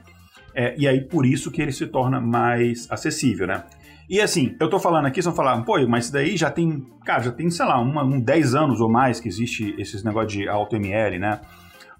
É, 0.54 0.74
e 0.78 0.88
aí 0.88 1.02
por 1.02 1.26
isso 1.26 1.50
que 1.50 1.60
ele 1.60 1.70
se 1.70 1.86
torna 1.86 2.18
mais 2.18 2.90
acessível, 2.90 3.46
né? 3.46 3.62
E 4.10 4.20
assim, 4.20 4.56
eu 4.58 4.68
tô 4.68 4.80
falando 4.80 5.06
aqui, 5.06 5.22
vão 5.22 5.32
falar, 5.32 5.62
pô, 5.62 5.78
mas 5.86 6.06
isso 6.06 6.12
daí 6.12 6.36
já 6.36 6.50
tem, 6.50 6.84
cara, 7.04 7.22
já 7.22 7.30
tem, 7.30 7.48
sei 7.48 7.64
lá, 7.64 7.80
uma, 7.80 8.02
um 8.02 8.20
10 8.20 8.56
anos 8.56 8.80
ou 8.80 8.90
mais 8.90 9.20
que 9.20 9.28
existe 9.28 9.72
esses 9.78 10.02
negócio 10.02 10.28
de 10.28 10.48
AutoML, 10.48 11.18
né? 11.18 11.40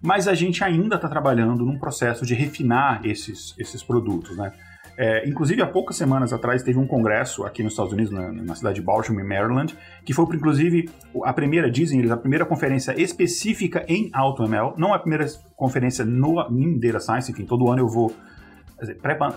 mas 0.02 0.26
a 0.26 0.35
gente 0.35 0.64
ainda 0.64 0.97
está 0.97 1.09
trabalhando 1.09 1.64
num 1.64 1.79
processo 1.79 2.25
de 2.25 2.35
refinar 2.35 3.00
esses, 3.05 3.55
esses 3.59 3.83
produtos, 3.83 4.37
né? 4.37 4.52
É, 4.97 5.26
inclusive, 5.26 5.62
há 5.62 5.67
poucas 5.67 5.97
semanas 5.97 6.33
atrás 6.33 6.62
teve 6.62 6.79
um 6.79 6.87
congresso 6.87 7.45
aqui 7.45 7.62
nos 7.62 7.73
Estados 7.73 7.93
Unidos, 7.93 8.12
na, 8.12 8.31
na 8.33 8.55
cidade 8.55 8.76
de 8.76 8.83
Baltimore, 8.83 9.25
Maryland, 9.25 9.75
que 10.05 10.12
foi, 10.12 10.25
inclusive, 10.37 10.90
a 11.25 11.33
primeira, 11.33 11.71
dizem 11.71 12.00
eles, 12.00 12.11
a 12.11 12.17
primeira 12.17 12.45
conferência 12.45 13.00
específica 13.00 13.85
em 13.88 14.11
AutoML, 14.12 14.75
não 14.76 14.93
a 14.93 14.99
primeira 14.99 15.26
conferência 15.57 16.05
no, 16.05 16.47
em 16.50 16.79
Data 16.79 17.00
Science, 17.00 17.31
enfim, 17.31 17.47
todo 17.47 17.71
ano 17.71 17.81
eu 17.81 17.88
vou 17.88 18.12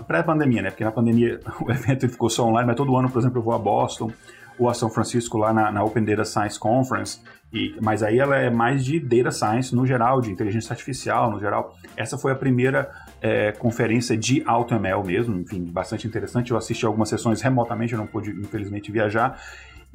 pré-pandemia, 0.07 0.61
né? 0.61 0.69
Porque 0.69 0.83
na 0.83 0.91
pandemia 0.91 1.39
o 1.61 1.71
evento 1.71 2.07
ficou 2.09 2.29
só 2.29 2.45
online, 2.45 2.67
mas 2.67 2.75
todo 2.75 2.95
ano, 2.95 3.09
por 3.09 3.19
exemplo, 3.19 3.39
eu 3.39 3.43
vou 3.43 3.53
a 3.53 3.59
Boston 3.59 4.11
ou 4.57 4.69
a 4.69 4.73
São 4.73 4.89
Francisco 4.89 5.37
lá 5.37 5.51
na, 5.53 5.71
na 5.71 5.83
Open 5.83 6.03
Data 6.03 6.23
Science 6.23 6.59
Conference 6.59 7.19
e, 7.53 7.75
mas 7.79 8.01
aí 8.01 8.17
ela 8.17 8.35
é 8.35 8.49
mais 8.49 8.83
de 8.83 8.99
data 8.99 9.29
science 9.29 9.75
no 9.75 9.85
geral, 9.85 10.19
de 10.19 10.31
inteligência 10.31 10.73
artificial 10.73 11.29
no 11.29 11.39
geral. 11.39 11.77
Essa 11.95 12.17
foi 12.17 12.31
a 12.31 12.35
primeira 12.35 12.89
é, 13.21 13.51
conferência 13.51 14.17
de 14.17 14.41
AutoML 14.43 15.03
mesmo, 15.03 15.39
enfim, 15.39 15.63
bastante 15.63 16.07
interessante. 16.07 16.49
Eu 16.49 16.57
assisti 16.57 16.83
algumas 16.83 17.09
sessões 17.09 17.41
remotamente, 17.41 17.93
eu 17.93 17.99
não 17.99 18.07
pude, 18.07 18.31
infelizmente, 18.31 18.91
viajar. 18.91 19.39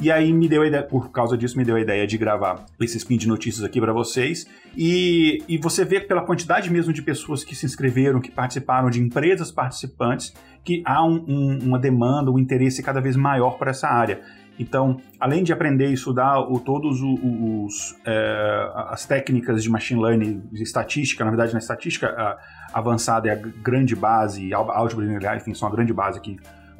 E 0.00 0.12
aí 0.12 0.32
me 0.32 0.48
deu 0.48 0.62
a 0.62 0.66
ideia, 0.66 0.82
por 0.84 1.10
causa 1.10 1.36
disso, 1.36 1.58
me 1.58 1.64
deu 1.64 1.74
a 1.74 1.80
ideia 1.80 2.06
de 2.06 2.16
gravar 2.16 2.64
esse 2.80 2.96
spin 2.98 3.16
de 3.16 3.26
notícias 3.26 3.64
aqui 3.64 3.80
para 3.80 3.92
vocês. 3.92 4.46
E, 4.76 5.42
e 5.48 5.58
você 5.58 5.84
vê 5.84 6.00
pela 6.00 6.22
quantidade 6.24 6.70
mesmo 6.70 6.92
de 6.92 7.02
pessoas 7.02 7.42
que 7.42 7.52
se 7.54 7.66
inscreveram, 7.66 8.20
que 8.20 8.30
participaram, 8.30 8.90
de 8.90 9.00
empresas 9.00 9.50
participantes, 9.50 10.32
que 10.62 10.82
há 10.86 11.04
um, 11.04 11.24
um, 11.26 11.58
uma 11.64 11.78
demanda, 11.80 12.30
um 12.30 12.38
interesse 12.38 12.80
cada 12.80 13.00
vez 13.00 13.16
maior 13.16 13.58
para 13.58 13.70
essa 13.70 13.88
área. 13.88 14.20
Então, 14.56 15.00
além 15.18 15.42
de 15.42 15.52
aprender 15.52 15.88
e 15.88 15.94
estudar 15.94 16.40
o, 16.40 16.60
todos 16.60 17.00
os, 17.00 17.18
os 17.22 17.96
é, 18.04 18.70
as 18.88 19.04
técnicas 19.04 19.62
de 19.62 19.70
machine 19.70 20.00
learning, 20.00 20.42
de 20.52 20.62
estatística, 20.62 21.24
na 21.24 21.30
verdade, 21.30 21.52
na 21.52 21.58
estatística 21.58 22.08
a, 22.08 22.38
avançada 22.72 23.28
é 23.28 23.32
a 23.32 23.36
grande 23.36 23.96
base, 23.96 24.52
álgebra 24.52 25.04
linear, 25.04 25.36
enfim, 25.36 25.54
são 25.54 25.66
a 25.66 25.70
grande 25.70 25.92
base 25.92 26.20
que 26.20 26.38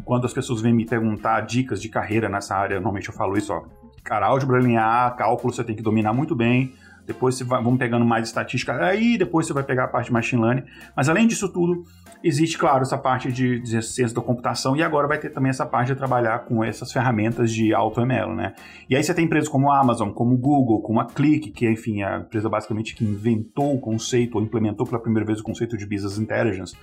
quando 0.08 0.24
as 0.24 0.32
pessoas 0.32 0.62
vêm 0.62 0.72
me 0.72 0.86
perguntar 0.86 1.42
dicas 1.42 1.82
de 1.82 1.90
carreira 1.90 2.30
nessa 2.30 2.56
área, 2.56 2.76
normalmente 2.76 3.10
eu 3.10 3.14
falo 3.14 3.36
isso, 3.36 3.52
ó, 3.52 3.62
cara, 4.02 4.24
álgebra 4.24 4.58
linear, 4.58 5.14
cálculo 5.16 5.52
você 5.52 5.62
tem 5.62 5.76
que 5.76 5.82
dominar 5.82 6.14
muito 6.14 6.34
bem, 6.34 6.72
depois 7.06 7.34
você 7.34 7.44
vai, 7.44 7.62
vamos 7.62 7.78
pegando 7.78 8.06
mais 8.06 8.26
estatística, 8.26 8.72
aí 8.82 9.18
depois 9.18 9.46
você 9.46 9.52
vai 9.52 9.62
pegar 9.62 9.84
a 9.84 9.88
parte 9.88 10.06
de 10.06 10.14
machine 10.14 10.40
learning. 10.40 10.64
Mas 10.96 11.10
além 11.10 11.26
disso 11.26 11.46
tudo, 11.52 11.84
existe, 12.24 12.56
claro, 12.56 12.80
essa 12.80 12.96
parte 12.96 13.30
de, 13.30 13.60
de 13.60 13.82
ciência 13.82 14.14
da 14.14 14.22
computação 14.22 14.74
e 14.74 14.82
agora 14.82 15.06
vai 15.06 15.18
ter 15.18 15.28
também 15.28 15.50
essa 15.50 15.66
parte 15.66 15.88
de 15.88 15.94
trabalhar 15.94 16.38
com 16.46 16.64
essas 16.64 16.90
ferramentas 16.90 17.52
de 17.52 17.74
AutoML, 17.74 18.34
né? 18.34 18.54
E 18.88 18.96
aí 18.96 19.04
você 19.04 19.12
tem 19.12 19.26
empresas 19.26 19.46
como 19.46 19.70
a 19.70 19.78
Amazon, 19.78 20.08
como 20.08 20.36
o 20.36 20.38
Google, 20.38 20.80
como 20.80 21.00
a 21.00 21.04
Click, 21.04 21.50
que 21.50 21.68
enfim, 21.68 22.00
é 22.00 22.06
a 22.06 22.18
empresa 22.20 22.48
basicamente 22.48 22.94
que 22.94 23.04
inventou 23.04 23.74
o 23.74 23.78
conceito 23.78 24.36
ou 24.36 24.42
implementou 24.42 24.86
pela 24.86 25.02
primeira 25.02 25.26
vez 25.26 25.40
o 25.40 25.42
conceito 25.42 25.76
de 25.76 25.84
Business 25.84 26.16
Intelligence. 26.16 26.74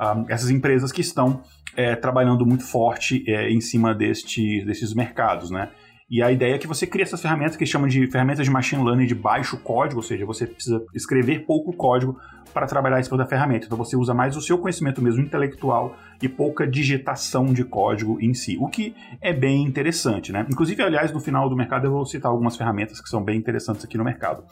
Um, 0.00 0.26
essas 0.28 0.50
empresas 0.50 0.92
que 0.92 1.00
estão 1.00 1.42
é, 1.76 1.94
trabalhando 1.96 2.44
muito 2.46 2.64
forte 2.64 3.24
é, 3.26 3.50
em 3.50 3.60
cima 3.60 3.94
deste, 3.94 4.64
desses 4.64 4.94
mercados, 4.94 5.50
né? 5.50 5.70
E 6.08 6.22
a 6.22 6.30
ideia 6.30 6.54
é 6.54 6.58
que 6.58 6.66
você 6.66 6.86
crie 6.86 7.02
essas 7.02 7.20
ferramentas 7.20 7.56
que 7.56 7.66
chamam 7.66 7.88
de 7.88 8.06
ferramentas 8.06 8.44
de 8.44 8.50
machine 8.50 8.82
learning 8.84 9.06
de 9.06 9.14
baixo 9.14 9.56
código, 9.58 9.98
ou 9.98 10.02
seja, 10.04 10.24
você 10.24 10.46
precisa 10.46 10.84
escrever 10.94 11.44
pouco 11.44 11.72
código 11.72 12.16
para 12.56 12.66
trabalhar 12.66 12.98
isso 12.98 13.14
da 13.18 13.26
ferramenta. 13.26 13.66
Então 13.66 13.76
você 13.76 13.98
usa 13.98 14.14
mais 14.14 14.34
o 14.34 14.40
seu 14.40 14.56
conhecimento 14.56 15.02
mesmo 15.02 15.20
intelectual 15.20 15.94
e 16.22 16.26
pouca 16.26 16.66
digitação 16.66 17.52
de 17.52 17.62
código 17.62 18.16
em 18.18 18.32
si, 18.32 18.56
o 18.58 18.66
que 18.66 18.94
é 19.20 19.30
bem 19.30 19.62
interessante, 19.62 20.32
né? 20.32 20.46
Inclusive, 20.50 20.82
aliás, 20.82 21.12
no 21.12 21.20
final 21.20 21.50
do 21.50 21.54
mercado 21.54 21.86
eu 21.86 21.90
vou 21.90 22.06
citar 22.06 22.32
algumas 22.32 22.56
ferramentas 22.56 22.98
que 22.98 23.10
são 23.10 23.22
bem 23.22 23.36
interessantes 23.36 23.84
aqui 23.84 23.98
no 23.98 24.04
mercado. 24.04 24.42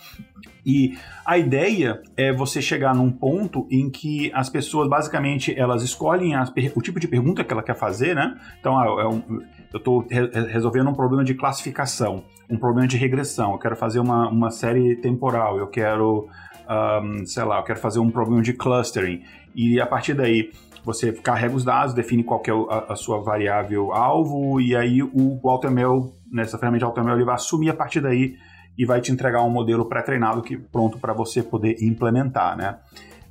E 0.66 0.98
a 1.24 1.38
ideia 1.38 2.02
é 2.14 2.30
você 2.30 2.60
chegar 2.60 2.94
num 2.94 3.10
ponto 3.10 3.66
em 3.70 3.88
que 3.88 4.30
as 4.34 4.50
pessoas 4.50 4.86
basicamente 4.86 5.58
elas 5.58 5.82
escolhem 5.82 6.34
as, 6.34 6.52
o 6.74 6.82
tipo 6.82 7.00
de 7.00 7.08
pergunta 7.08 7.42
que 7.42 7.54
ela 7.54 7.62
quer 7.62 7.74
fazer, 7.74 8.14
né? 8.14 8.38
Então, 8.60 8.78
ah, 8.78 8.84
é 8.84 9.54
eu 9.74 9.78
estou 9.78 10.06
re 10.08 10.28
resolvendo 10.52 10.88
um 10.88 10.94
problema 10.94 11.24
de 11.24 11.34
classificação, 11.34 12.24
um 12.48 12.56
problema 12.56 12.86
de 12.86 12.96
regressão, 12.96 13.52
eu 13.52 13.58
quero 13.58 13.74
fazer 13.74 13.98
uma, 13.98 14.28
uma 14.28 14.50
série 14.50 14.94
temporal, 14.94 15.58
eu 15.58 15.66
quero, 15.66 16.28
um, 16.68 17.26
sei 17.26 17.44
lá, 17.44 17.58
eu 17.58 17.62
quero 17.62 17.78
fazer 17.78 17.98
um 17.98 18.10
problema 18.10 18.42
de 18.42 18.52
clustering. 18.52 19.22
E 19.54 19.80
a 19.80 19.86
partir 19.86 20.14
daí, 20.14 20.50
você 20.84 21.12
carrega 21.12 21.54
os 21.54 21.64
dados, 21.64 21.94
define 21.94 22.22
qual 22.22 22.42
é 22.46 22.50
a, 22.74 22.92
a 22.92 22.96
sua 22.96 23.20
variável 23.20 23.92
alvo, 23.92 24.60
e 24.60 24.76
aí 24.76 25.02
o, 25.02 25.40
AutoML, 25.44 26.12
nessa 26.30 26.58
ferramenta 26.58 26.80
de 26.80 26.84
AutoML, 26.84 27.16
ele 27.16 27.24
vai 27.24 27.34
assumir 27.34 27.70
a 27.70 27.74
partir 27.74 28.00
daí 28.00 28.36
e 28.76 28.84
vai 28.84 29.00
te 29.00 29.10
entregar 29.10 29.42
um 29.42 29.50
modelo 29.50 29.86
pré-treinado 29.86 30.42
que 30.42 30.56
pronto 30.56 30.98
para 30.98 31.12
você 31.12 31.42
poder 31.42 31.76
implementar, 31.80 32.56
né? 32.56 32.76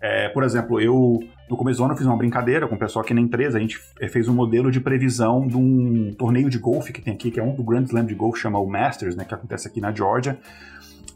É, 0.02 0.28
por 0.30 0.44
exemplo, 0.44 0.82
eu 0.82 1.20
no 1.50 1.58
começo 1.58 1.78
do 1.78 1.84
ano 1.84 1.94
eu 1.94 1.98
fiz 1.98 2.08
uma 2.08 2.18
brincadeira 2.18 2.68
com 2.68 2.76
o 2.76 2.78
pessoal 2.78 3.04
aqui 3.04 3.14
na 3.14 3.22
empresa, 3.22 3.58
a 3.58 3.62
gente 3.62 3.80
fez 4.10 4.28
um 4.28 4.34
modelo 4.34 4.72
de 4.72 4.80
previsão 4.80 5.46
de 5.46 5.56
um 5.56 6.14
torneio 6.18 6.50
de 6.50 6.58
golfe 6.58 6.92
que 6.92 7.02
tem 7.02 7.14
aqui, 7.14 7.30
que 7.30 7.40
é 7.40 7.44
um 7.44 7.54
do 7.54 7.64
Grand 7.64 7.84
Slam 7.84 8.06
de 8.06 8.16
golfe, 8.16 8.40
chama 8.40 8.60
o 8.60 8.68
Masters, 8.68 9.16
né, 9.16 9.24
que 9.24 9.34
acontece 9.34 9.68
aqui 9.68 9.80
na 9.80 9.94
Georgia. 9.94 10.38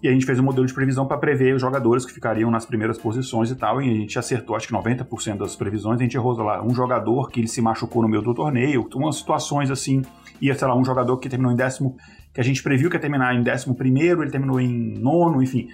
E 0.01 0.07
a 0.07 0.11
gente 0.11 0.25
fez 0.25 0.39
um 0.39 0.43
modelo 0.43 0.65
de 0.65 0.73
previsão 0.73 1.07
para 1.07 1.17
prever 1.17 1.55
os 1.55 1.61
jogadores 1.61 2.05
que 2.05 2.13
ficariam 2.13 2.51
nas 2.51 2.65
primeiras 2.65 2.97
posições 2.97 3.49
e 3.49 3.55
tal, 3.55 3.81
e 3.81 3.89
a 3.89 3.93
gente 3.93 4.19
acertou 4.19 4.55
acho 4.55 4.67
que 4.67 4.73
90% 4.73 5.37
das 5.37 5.55
previsões, 5.55 5.99
a 5.99 6.03
gente 6.03 6.15
errou 6.15 6.33
lá 6.37 6.63
um 6.63 6.73
jogador 6.73 7.29
que 7.29 7.39
ele 7.39 7.47
se 7.47 7.61
machucou 7.61 8.01
no 8.03 8.07
meio 8.07 8.21
do 8.21 8.33
torneio, 8.33 8.87
umas 8.93 9.15
situações 9.15 9.71
assim, 9.71 10.03
ia, 10.39 10.53
sei 10.53 10.67
lá, 10.67 10.75
um 10.75 10.85
jogador 10.85 11.17
que 11.17 11.27
terminou 11.27 11.51
em 11.51 11.55
décimo, 11.55 11.97
que 12.33 12.39
a 12.39 12.43
gente 12.43 12.61
previu 12.61 12.89
que 12.89 12.95
ia 12.95 12.99
terminar 12.99 13.33
em 13.33 13.41
décimo 13.41 13.73
primeiro, 13.73 14.21
ele 14.21 14.29
terminou 14.29 14.59
em 14.61 14.99
nono, 14.99 15.41
enfim, 15.41 15.69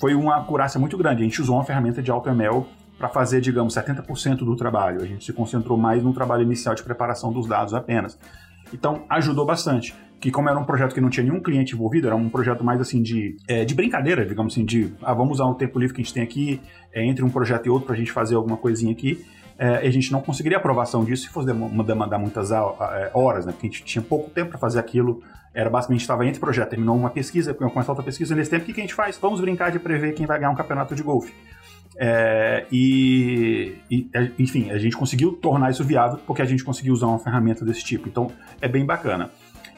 foi 0.00 0.14
uma 0.14 0.36
acurácia 0.36 0.80
muito 0.80 0.96
grande. 0.96 1.20
A 1.20 1.24
gente 1.24 1.40
usou 1.42 1.56
uma 1.56 1.64
ferramenta 1.64 2.02
de 2.02 2.10
AutoML 2.10 2.66
para 2.96 3.08
fazer, 3.08 3.40
digamos, 3.40 3.74
70% 3.74 4.38
do 4.38 4.56
trabalho. 4.56 5.02
A 5.02 5.06
gente 5.06 5.24
se 5.24 5.32
concentrou 5.32 5.76
mais 5.76 6.02
no 6.02 6.14
trabalho 6.14 6.42
inicial 6.42 6.74
de 6.74 6.82
preparação 6.82 7.32
dos 7.32 7.46
dados 7.46 7.74
apenas. 7.74 8.18
Então, 8.72 9.04
ajudou 9.10 9.44
bastante 9.44 9.94
que 10.22 10.30
como 10.30 10.48
era 10.48 10.56
um 10.56 10.64
projeto 10.64 10.94
que 10.94 11.00
não 11.00 11.10
tinha 11.10 11.24
nenhum 11.24 11.40
cliente 11.40 11.74
envolvido, 11.74 12.06
era 12.06 12.14
um 12.14 12.28
projeto 12.28 12.62
mais 12.62 12.80
assim 12.80 13.02
de, 13.02 13.36
é, 13.48 13.64
de 13.64 13.74
brincadeira, 13.74 14.24
digamos 14.24 14.54
assim, 14.54 14.64
de 14.64 14.94
ah, 15.02 15.12
vamos 15.12 15.40
usar 15.40 15.46
o 15.46 15.54
tempo 15.56 15.80
livre 15.80 15.96
que 15.96 16.00
a 16.00 16.04
gente 16.04 16.14
tem 16.14 16.22
aqui, 16.22 16.60
é, 16.92 17.04
entre 17.04 17.24
um 17.24 17.28
projeto 17.28 17.66
e 17.66 17.70
outro 17.70 17.86
para 17.86 17.96
a 17.96 17.98
gente 17.98 18.12
fazer 18.12 18.36
alguma 18.36 18.56
coisinha 18.56 18.92
aqui. 18.92 19.26
É, 19.58 19.78
a 19.78 19.90
gente 19.90 20.12
não 20.12 20.20
conseguiria 20.20 20.58
aprovação 20.58 21.04
disso 21.04 21.24
se 21.24 21.28
fosse 21.28 21.48
demandar 21.48 22.20
muitas 22.20 22.52
é, 22.52 22.56
horas, 23.12 23.44
né? 23.44 23.50
Porque 23.50 23.66
a 23.66 23.70
gente 23.70 23.82
tinha 23.82 24.00
pouco 24.00 24.30
tempo 24.30 24.50
para 24.50 24.58
fazer 24.58 24.78
aquilo. 24.78 25.20
Era 25.52 25.68
basicamente 25.68 26.02
estava 26.02 26.24
entre 26.24 26.38
projeto, 26.38 26.70
terminou 26.70 26.96
uma 26.96 27.10
pesquisa, 27.10 27.52
começou 27.52 27.88
outra 27.88 28.04
pesquisa 28.04 28.36
nesse 28.36 28.48
tempo. 28.48 28.62
O 28.62 28.66
que, 28.66 28.72
que 28.72 28.80
a 28.80 28.84
gente 28.84 28.94
faz? 28.94 29.18
Vamos 29.18 29.40
brincar 29.40 29.72
de 29.72 29.80
prever 29.80 30.14
quem 30.14 30.24
vai 30.24 30.38
ganhar 30.38 30.52
um 30.52 30.54
campeonato 30.54 30.94
de 30.94 31.02
golfe. 31.02 31.34
É, 31.98 32.64
e, 32.70 33.74
e, 33.90 34.08
enfim, 34.38 34.70
a 34.70 34.78
gente 34.78 34.96
conseguiu 34.96 35.32
tornar 35.32 35.70
isso 35.70 35.82
viável 35.82 36.20
porque 36.24 36.42
a 36.42 36.44
gente 36.44 36.64
conseguiu 36.64 36.92
usar 36.94 37.08
uma 37.08 37.18
ferramenta 37.18 37.64
desse 37.64 37.84
tipo. 37.84 38.08
Então, 38.08 38.30
é 38.60 38.68
bem 38.68 38.86
bacana. 38.86 39.30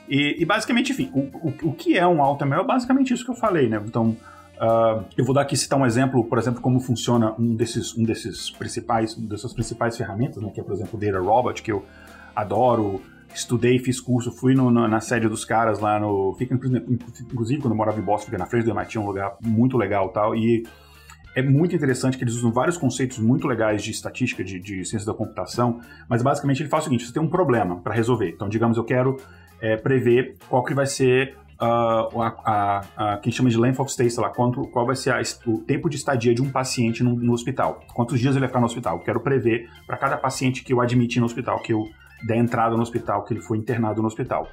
E, 0.09 0.43
e 0.43 0.45
basicamente, 0.45 0.93
enfim, 0.93 1.11
o, 1.15 1.21
o, 1.21 1.71
o, 1.71 1.73
que 1.73 1.97
é 1.97 2.07
um 2.07 2.23
AutoML 2.23 2.61
é 2.61 2.65
basicamente 2.65 3.13
isso 3.15 3.25
que 3.25 3.31
eu 3.31 3.35
falei, 3.35 3.69
né? 3.69 3.83
Então, 3.85 4.17
uh, 4.57 5.05
eu 5.17 5.25
vou 5.25 5.35
dar 5.35 5.43
aqui 5.43 5.57
citar 5.57 5.79
um 5.79 5.87
exemplo, 5.87 6.25
por 6.25 6.39
exemplo, 6.39 6.61
como 6.61 6.79
funciona 6.81 7.35
um 7.39 7.55
desses, 7.55 7.97
um 7.97 8.05
desses 8.05 8.51
principais, 8.51 9.15
dessas 9.15 9.53
principais 9.53 9.97
ferramentas, 9.97 10.43
né? 10.43 10.51
Que 10.53 10.61
é, 10.61 10.63
por 10.63 10.75
exemplo, 10.75 10.99
o 10.99 11.01
Data 11.01 11.19
Robot, 11.19 11.63
que 11.63 11.73
eu 11.73 11.85
adoro, 12.37 13.01
estudei, 13.35 13.79
fiz 13.79 14.01
curso, 14.01 14.31
fui 14.31 14.55
no, 14.55 14.71
na, 14.71 14.87
na 14.87 15.01
sede 15.01 15.29
dos 15.29 15.45
caras 15.45 15.79
lá 15.81 15.99
no. 15.99 16.35
Fica, 16.35 16.55
inclusive, 16.55 17.61
quando 17.61 17.73
eu 17.73 17.77
morava 17.77 17.99
em 17.99 18.03
Boston, 18.03 18.27
fica 18.27 18.39
na 18.39 18.47
frente 18.47 18.65
do 18.65 18.71
MIT, 18.71 18.99
um 18.99 19.07
lugar 19.07 19.37
muito 19.41 19.77
legal 19.77 20.11
tal. 20.11 20.37
E 20.37 20.65
é 21.35 21.43
muito 21.43 21.75
interessante 21.75 22.17
que 22.17 22.25
eles 22.25 22.35
usam 22.35 22.53
vários 22.53 22.77
conceitos 22.77 23.19
muito 23.19 23.49
legais 23.49 23.83
de 23.83 23.91
estatística, 23.91 24.45
de, 24.45 24.61
de 24.61 24.85
ciência 24.85 25.05
da 25.05 25.15
computação, 25.15 25.81
mas 26.09 26.23
basicamente 26.23 26.63
ele 26.63 26.69
faz 26.69 26.85
o 26.85 26.85
seguinte: 26.85 27.07
você 27.07 27.13
tem 27.13 27.23
um 27.23 27.29
problema 27.29 27.81
para 27.81 27.93
resolver. 27.93 28.29
Então, 28.29 28.49
digamos, 28.49 28.77
eu 28.77 28.85
quero 28.85 29.17
é, 29.65 29.79
prever 29.79 30.37
qual 30.47 30.63
que 30.63 30.75
vai 30.75 30.85
ser 30.85 31.35
uh, 31.59 32.21
a, 32.21 32.35
a, 32.45 33.13
a, 33.15 33.17
que 33.17 33.33
chama 33.33 33.49
de 33.49 33.57
length 33.57 33.81
of 33.81 33.91
stay, 33.91 34.11
sei 34.11 34.23
lá, 34.23 34.29
quanto, 34.29 34.67
qual 34.69 34.85
vai 34.85 34.95
ser 34.95 35.11
a, 35.11 35.23
o 35.47 35.59
tempo 35.59 35.89
de 35.89 35.97
estadia 35.97 36.35
de 36.35 36.43
um 36.43 36.51
paciente 36.51 37.03
no, 37.03 37.17
no, 37.17 37.33
hospital. 37.33 37.81
Quantos 37.95 38.21
dias 38.21 38.35
ele 38.35 38.41
vai 38.41 38.49
ficar 38.49 38.61
no 38.61 38.67
hospital. 38.67 38.99
Eu 38.99 39.03
quero 39.03 39.21
prever 39.21 39.71
para 39.87 39.97
cada 39.97 40.19
paciente 40.19 40.63
que 40.63 40.71
eu 40.71 40.83
admitir 40.83 41.19
no 41.19 41.25
hospital, 41.25 41.61
que 41.61 41.73
eu 41.73 41.89
der 42.27 42.37
entrada 42.37 42.77
no 42.77 42.83
hospital, 42.83 43.25
que 43.25 43.33
ele 43.33 43.41
foi 43.41 43.57
internado 43.57 44.03
no 44.03 44.07
hospital. 44.07 44.47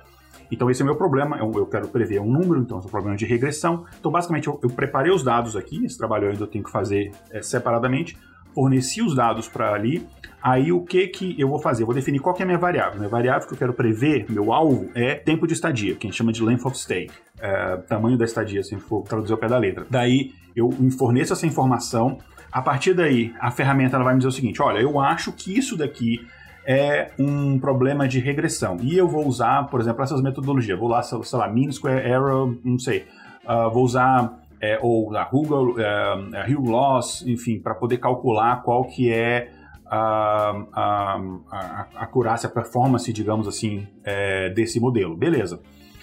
Então 0.49 0.69
esse 0.69 0.81
é 0.81 0.83
o 0.83 0.85
meu 0.85 0.95
problema, 0.95 1.37
eu, 1.37 1.51
eu 1.55 1.65
quero 1.65 1.89
prever 1.89 2.21
um 2.21 2.31
número, 2.31 2.61
então 2.61 2.77
esse 2.77 2.87
é 2.87 2.89
o 2.89 2.91
problema 2.91 3.17
de 3.17 3.25
regressão. 3.25 3.85
Então 3.99 4.11
basicamente 4.11 4.47
eu, 4.47 4.57
eu, 4.63 4.69
preparei 4.69 5.11
os 5.11 5.23
dados 5.23 5.57
aqui, 5.57 5.83
esse 5.85 5.97
trabalho 5.97 6.25
eu 6.25 6.31
ainda 6.31 6.47
tenho 6.47 6.63
que 6.63 6.71
fazer 6.71 7.11
é, 7.31 7.41
separadamente, 7.41 8.17
forneci 8.53 9.01
os 9.01 9.15
dados 9.15 9.47
para 9.47 9.73
ali, 9.73 10.05
aí 10.41 10.71
o 10.71 10.81
que 10.81 11.07
que 11.07 11.35
eu 11.39 11.47
vou 11.47 11.59
fazer? 11.59 11.83
Eu 11.83 11.87
vou 11.87 11.95
definir 11.95 12.19
qual 12.19 12.35
que 12.35 12.41
é 12.41 12.43
a 12.43 12.45
minha 12.45 12.57
variável. 12.57 12.97
Minha 12.97 13.09
variável 13.09 13.47
que 13.47 13.53
eu 13.53 13.57
quero 13.57 13.73
prever, 13.73 14.25
meu 14.29 14.51
alvo, 14.51 14.89
é 14.95 15.15
tempo 15.15 15.47
de 15.47 15.53
estadia, 15.53 15.95
que 15.95 16.07
a 16.07 16.09
gente 16.09 16.17
chama 16.17 16.31
de 16.31 16.43
length 16.43 16.65
of 16.65 16.77
stay, 16.77 17.09
é, 17.39 17.77
tamanho 17.77 18.17
da 18.17 18.25
estadia, 18.25 18.63
se 18.63 18.75
for 18.77 19.03
traduzir 19.03 19.33
ao 19.33 19.37
pé 19.37 19.47
da 19.47 19.57
letra. 19.57 19.85
Daí 19.89 20.33
eu 20.55 20.71
forneço 20.97 21.33
essa 21.33 21.45
informação, 21.45 22.17
a 22.51 22.61
partir 22.61 22.93
daí 22.93 23.33
a 23.39 23.51
ferramenta 23.51 23.95
ela 23.95 24.03
vai 24.03 24.13
me 24.13 24.19
dizer 24.19 24.29
o 24.29 24.31
seguinte, 24.31 24.61
olha, 24.61 24.79
eu 24.79 24.99
acho 24.99 25.31
que 25.31 25.57
isso 25.57 25.77
daqui 25.77 26.19
é 26.65 27.11
um 27.17 27.59
problema 27.59 28.07
de 28.07 28.19
regressão. 28.19 28.77
E 28.81 28.97
eu 28.97 29.07
vou 29.07 29.27
usar, 29.27 29.63
por 29.67 29.79
exemplo, 29.79 30.03
essas 30.03 30.21
metodologias. 30.21 30.77
Vou 30.77 30.87
lá, 30.87 31.01
sei 31.01 31.19
lá, 31.33 31.47
mean 31.47 31.71
square 31.71 32.07
error, 32.07 32.55
não 32.63 32.77
sei. 32.77 33.05
Uh, 33.43 33.71
vou 33.71 33.83
usar 33.83 34.40
é, 34.61 34.79
ou 34.81 35.15
a 35.15 35.25
Google, 35.25 35.79
é, 35.79 36.37
a 36.37 36.47
Hill 36.47 36.61
Loss, 36.61 37.25
enfim, 37.25 37.59
para 37.59 37.73
poder 37.73 37.97
calcular 37.97 38.61
qual 38.61 38.85
que 38.85 39.11
é 39.11 39.51
a, 39.85 40.65
a, 40.71 41.21
a, 41.51 41.87
a 41.95 42.03
acurácia, 42.03 42.47
a 42.47 42.51
performance, 42.51 43.11
digamos 43.11 43.47
assim, 43.47 43.87
é, 44.03 44.49
desse 44.49 44.79
modelo. 44.79 45.17
Beleza. 45.17 45.59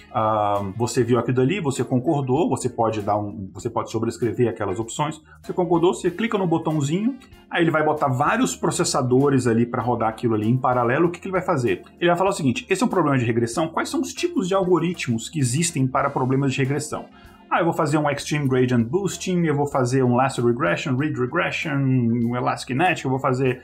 Uh, 0.09 0.73
você 0.75 1.05
viu 1.05 1.19
aquilo 1.19 1.37
dali, 1.37 1.61
você 1.61 1.85
concordou, 1.85 2.49
você 2.49 2.69
pode 2.69 3.03
dar 3.03 3.19
um, 3.19 3.51
você 3.53 3.69
pode 3.69 3.91
sobrescrever 3.91 4.49
aquelas 4.49 4.79
opções. 4.81 5.21
Você 5.43 5.53
concordou, 5.53 5.93
você 5.93 6.11
clica 6.11 6.39
no 6.39 6.47
botãozinho, 6.47 7.19
aí 7.51 7.63
ele 7.63 7.71
vai 7.71 7.85
botar 7.85 8.09
vários 8.09 8.57
processadores 8.57 9.47
ali 9.47 9.67
para 9.67 9.83
rodar 9.83 10.09
aquilo 10.09 10.35
ali 10.35 10.49
em 10.49 10.57
paralelo. 10.57 11.09
O 11.09 11.11
que, 11.11 11.21
que, 11.21 11.27
ele 11.27 11.33
vai 11.33 11.43
fazer? 11.43 11.83
Ele 12.01 12.09
vai 12.09 12.17
falar 12.17 12.31
o 12.31 12.33
seguinte: 12.33 12.67
esse 12.71 12.83
é 12.83 12.87
um 12.87 12.89
problema 12.89 13.19
de 13.19 13.25
regressão. 13.27 13.69
Quais 13.69 13.91
são 13.91 14.01
os 14.01 14.15
tipos 14.15 14.49
de 14.49 14.55
algoritmos 14.55 15.29
que 15.29 15.39
existem 15.39 15.87
para 15.87 16.09
problemas 16.09 16.55
de 16.55 16.59
regressão? 16.59 17.05
Ah, 17.51 17.61
eu 17.61 17.65
vou 17.65 17.73
fazer 17.73 17.97
um 17.97 18.11
Extreme 18.11 18.47
Gradient 18.47 18.85
Boosting, 18.85 19.45
eu 19.45 19.57
vou 19.57 19.67
fazer 19.67 20.03
um 20.03 20.15
Lasso 20.15 20.47
Regression, 20.47 20.97
Read 20.97 21.19
Regression, 21.19 21.77
um 21.77 22.37
Elastic 22.37 22.77
eu 23.03 23.11
vou 23.11 23.19
fazer 23.19 23.63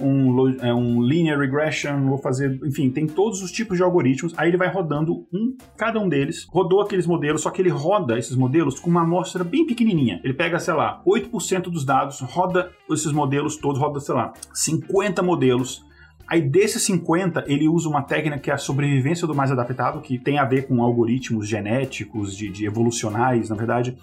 um, 0.00 0.48
é, 0.60 0.72
um 0.72 1.02
linear 1.02 1.38
regression, 1.38 2.06
vou 2.06 2.18
fazer, 2.18 2.58
enfim, 2.64 2.90
tem 2.90 3.06
todos 3.06 3.42
os 3.42 3.50
tipos 3.50 3.76
de 3.76 3.82
algoritmos. 3.82 4.32
Aí 4.36 4.48
ele 4.48 4.56
vai 4.56 4.68
rodando 4.68 5.26
um, 5.32 5.56
cada 5.76 6.00
um 6.00 6.08
deles, 6.08 6.46
rodou 6.50 6.80
aqueles 6.80 7.06
modelos, 7.06 7.42
só 7.42 7.50
que 7.50 7.60
ele 7.60 7.70
roda 7.70 8.18
esses 8.18 8.36
modelos 8.36 8.78
com 8.78 8.90
uma 8.90 9.02
amostra 9.02 9.44
bem 9.44 9.66
pequenininha. 9.66 10.20
Ele 10.24 10.34
pega, 10.34 10.58
sei 10.58 10.74
lá, 10.74 11.02
8% 11.06 11.62
dos 11.64 11.84
dados, 11.84 12.20
roda 12.20 12.70
esses 12.90 13.12
modelos 13.12 13.56
todos, 13.56 13.80
roda, 13.80 14.00
sei 14.00 14.14
lá, 14.14 14.32
50 14.52 15.22
modelos 15.22 15.84
Aí 16.28 16.42
desses 16.42 16.82
50, 16.82 17.44
ele 17.46 17.68
usa 17.68 17.88
uma 17.88 18.02
técnica 18.02 18.38
que 18.38 18.50
é 18.50 18.54
a 18.54 18.58
sobrevivência 18.58 19.26
do 19.26 19.34
mais 19.34 19.52
adaptado, 19.52 20.00
que 20.00 20.18
tem 20.18 20.38
a 20.38 20.44
ver 20.44 20.66
com 20.66 20.82
algoritmos 20.82 21.48
genéticos, 21.48 22.36
de, 22.36 22.50
de 22.50 22.66
evolucionais, 22.66 23.48
na 23.48 23.56
verdade. 23.56 23.96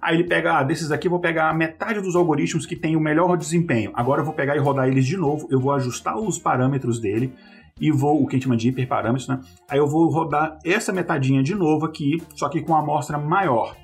Aí 0.00 0.16
ele 0.16 0.24
pega, 0.24 0.58
ah, 0.58 0.62
desses 0.64 0.90
aqui 0.90 1.06
eu 1.06 1.12
vou 1.12 1.20
pegar 1.20 1.48
a 1.48 1.54
metade 1.54 2.00
dos 2.00 2.16
algoritmos 2.16 2.66
que 2.66 2.74
tem 2.74 2.96
o 2.96 3.00
melhor 3.00 3.36
desempenho. 3.36 3.92
Agora 3.94 4.20
eu 4.20 4.24
vou 4.24 4.34
pegar 4.34 4.56
e 4.56 4.58
rodar 4.58 4.88
eles 4.88 5.06
de 5.06 5.16
novo, 5.16 5.46
eu 5.48 5.60
vou 5.60 5.72
ajustar 5.72 6.18
os 6.18 6.36
parâmetros 6.36 6.98
dele 6.98 7.32
e 7.80 7.92
vou, 7.92 8.20
o 8.20 8.26
que 8.26 8.34
a 8.34 8.36
gente 8.36 8.44
chama 8.44 8.56
de 8.56 8.68
hiperparâmetros, 8.68 9.28
né? 9.28 9.40
Aí 9.68 9.78
eu 9.78 9.86
vou 9.86 10.08
rodar 10.10 10.58
essa 10.64 10.92
metadinha 10.92 11.40
de 11.42 11.54
novo 11.54 11.86
aqui, 11.86 12.20
só 12.34 12.48
que 12.48 12.60
com 12.60 12.72
uma 12.72 12.80
amostra 12.80 13.16
maior. 13.16 13.76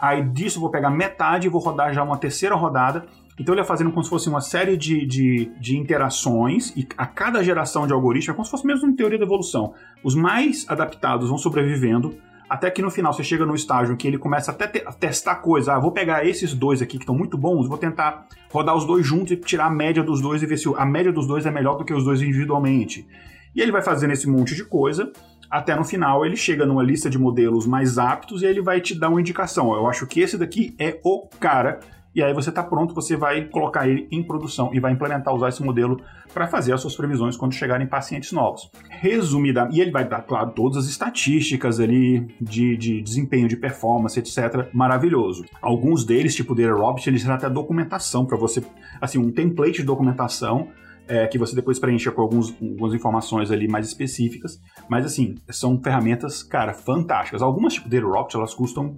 Aí 0.00 0.22
disso 0.22 0.56
eu 0.56 0.62
vou 0.62 0.70
pegar 0.70 0.88
metade 0.88 1.46
e 1.46 1.50
vou 1.50 1.60
rodar 1.60 1.92
já 1.92 2.02
uma 2.02 2.16
terceira 2.16 2.54
rodada. 2.54 3.04
Então 3.38 3.54
ele 3.54 3.60
é 3.60 3.64
fazendo 3.64 3.90
como 3.90 4.02
se 4.02 4.10
fosse 4.10 4.28
uma 4.28 4.40
série 4.40 4.76
de, 4.76 5.04
de, 5.04 5.50
de, 5.60 5.76
interações 5.76 6.72
e 6.76 6.86
a 6.96 7.06
cada 7.06 7.42
geração 7.42 7.86
de 7.86 7.92
algoritmo 7.92 8.32
é 8.32 8.34
como 8.34 8.44
se 8.44 8.50
fosse 8.50 8.66
mesmo 8.66 8.88
em 8.88 8.96
teoria 8.96 9.18
da 9.18 9.24
evolução. 9.24 9.74
Os 10.02 10.14
mais 10.14 10.64
adaptados 10.68 11.28
vão 11.28 11.36
sobrevivendo 11.36 12.16
até 12.48 12.70
que 12.70 12.80
no 12.80 12.90
final 12.90 13.12
você 13.12 13.24
chega 13.24 13.44
no 13.44 13.54
estágio 13.54 13.92
em 13.92 13.96
que 13.96 14.06
ele 14.06 14.16
começa 14.18 14.52
até 14.52 14.66
te 14.66 14.82
a 14.86 14.92
testar 14.92 15.36
coisa. 15.36 15.74
Ah, 15.74 15.78
vou 15.78 15.92
pegar 15.92 16.24
esses 16.24 16.54
dois 16.54 16.80
aqui 16.80 16.96
que 16.96 17.02
estão 17.02 17.14
muito 17.14 17.36
bons, 17.36 17.68
vou 17.68 17.76
tentar 17.76 18.26
rodar 18.50 18.74
os 18.74 18.86
dois 18.86 19.04
juntos 19.04 19.32
e 19.32 19.36
tirar 19.36 19.66
a 19.66 19.70
média 19.70 20.02
dos 20.02 20.22
dois 20.22 20.42
e 20.42 20.46
ver 20.46 20.56
se 20.56 20.72
a 20.74 20.86
média 20.86 21.12
dos 21.12 21.26
dois 21.26 21.44
é 21.44 21.50
melhor 21.50 21.76
do 21.76 21.84
que 21.84 21.92
os 21.92 22.04
dois 22.04 22.22
individualmente. 22.22 23.06
E 23.54 23.60
ele 23.60 23.72
vai 23.72 23.82
fazendo 23.82 24.12
esse 24.12 24.28
monte 24.28 24.54
de 24.54 24.64
coisa 24.64 25.12
até 25.50 25.74
no 25.74 25.84
final 25.84 26.24
ele 26.24 26.36
chega 26.36 26.66
numa 26.66 26.82
lista 26.82 27.08
de 27.08 27.18
modelos 27.18 27.66
mais 27.66 27.98
aptos 27.98 28.42
e 28.42 28.46
ele 28.46 28.60
vai 28.60 28.80
te 28.80 28.94
dar 28.94 29.08
uma 29.08 29.20
indicação. 29.20 29.72
Eu 29.74 29.86
acho 29.86 30.06
que 30.06 30.20
esse 30.20 30.36
daqui 30.36 30.74
é 30.78 30.98
o 31.04 31.28
cara. 31.40 31.80
E 32.16 32.22
aí 32.22 32.32
você 32.32 32.48
está 32.48 32.62
pronto, 32.62 32.94
você 32.94 33.14
vai 33.14 33.44
colocar 33.44 33.86
ele 33.86 34.08
em 34.10 34.22
produção 34.22 34.70
e 34.72 34.80
vai 34.80 34.90
implementar, 34.90 35.34
usar 35.34 35.50
esse 35.50 35.62
modelo 35.62 36.00
para 36.32 36.46
fazer 36.46 36.72
as 36.72 36.80
suas 36.80 36.96
previsões 36.96 37.36
quando 37.36 37.52
chegarem 37.52 37.86
pacientes 37.86 38.32
novos. 38.32 38.70
Resumidamente, 38.88 39.76
e 39.76 39.82
ele 39.82 39.90
vai 39.90 40.08
dar, 40.08 40.22
claro, 40.22 40.50
todas 40.52 40.78
as 40.78 40.86
estatísticas 40.86 41.78
ali 41.78 42.26
de, 42.40 42.74
de 42.78 43.02
desempenho, 43.02 43.46
de 43.46 43.56
performance, 43.58 44.18
etc. 44.18 44.66
Maravilhoso. 44.72 45.44
Alguns 45.60 46.06
deles, 46.06 46.34
tipo 46.34 46.54
o 46.54 46.58
Aerobit, 46.58 47.06
eles 47.06 47.22
têm 47.22 47.30
até 47.30 47.50
documentação 47.50 48.24
para 48.24 48.38
você, 48.38 48.64
assim, 48.98 49.18
um 49.18 49.30
template 49.30 49.80
de 49.80 49.82
documentação 49.82 50.68
é, 51.06 51.26
que 51.26 51.36
você 51.36 51.54
depois 51.54 51.78
preencha 51.78 52.10
com 52.10 52.22
alguns, 52.22 52.50
algumas 52.62 52.94
informações 52.94 53.50
ali 53.50 53.68
mais 53.68 53.86
específicas. 53.86 54.58
Mas 54.88 55.04
assim, 55.04 55.34
são 55.50 55.78
ferramentas, 55.82 56.42
cara, 56.42 56.72
fantásticas. 56.72 57.42
Algumas, 57.42 57.74
tipo 57.74 57.90
Dataropt, 57.90 58.34
elas 58.34 58.54
custam 58.54 58.96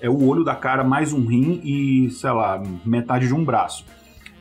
é, 0.00 0.08
o 0.08 0.26
olho 0.26 0.44
da 0.44 0.54
cara 0.54 0.84
mais 0.84 1.12
um 1.12 1.24
rim 1.26 1.60
e, 1.64 2.10
sei 2.10 2.30
lá, 2.30 2.62
metade 2.84 3.26
de 3.26 3.34
um 3.34 3.44
braço. 3.44 3.84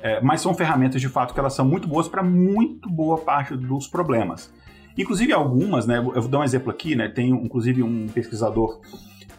É, 0.02 0.22
mas 0.22 0.42
são 0.42 0.54
ferramentas 0.54 1.02
de 1.02 1.10
fato 1.10 1.34
que 1.34 1.40
elas 1.40 1.54
são 1.54 1.66
muito 1.66 1.88
boas 1.88 2.08
para 2.08 2.22
muito 2.22 2.90
boa 2.90 3.18
parte 3.18 3.56
dos 3.56 3.88
problemas. 3.88 4.54
Inclusive 4.98 5.34
algumas, 5.34 5.86
né? 5.86 5.98
Eu 5.98 6.22
vou 6.22 6.28
dar 6.28 6.40
um 6.40 6.44
exemplo 6.44 6.70
aqui, 6.72 6.96
né? 6.96 7.10
Tem 7.10 7.30
inclusive 7.30 7.84
um 7.84 8.08
pesquisador 8.08 8.80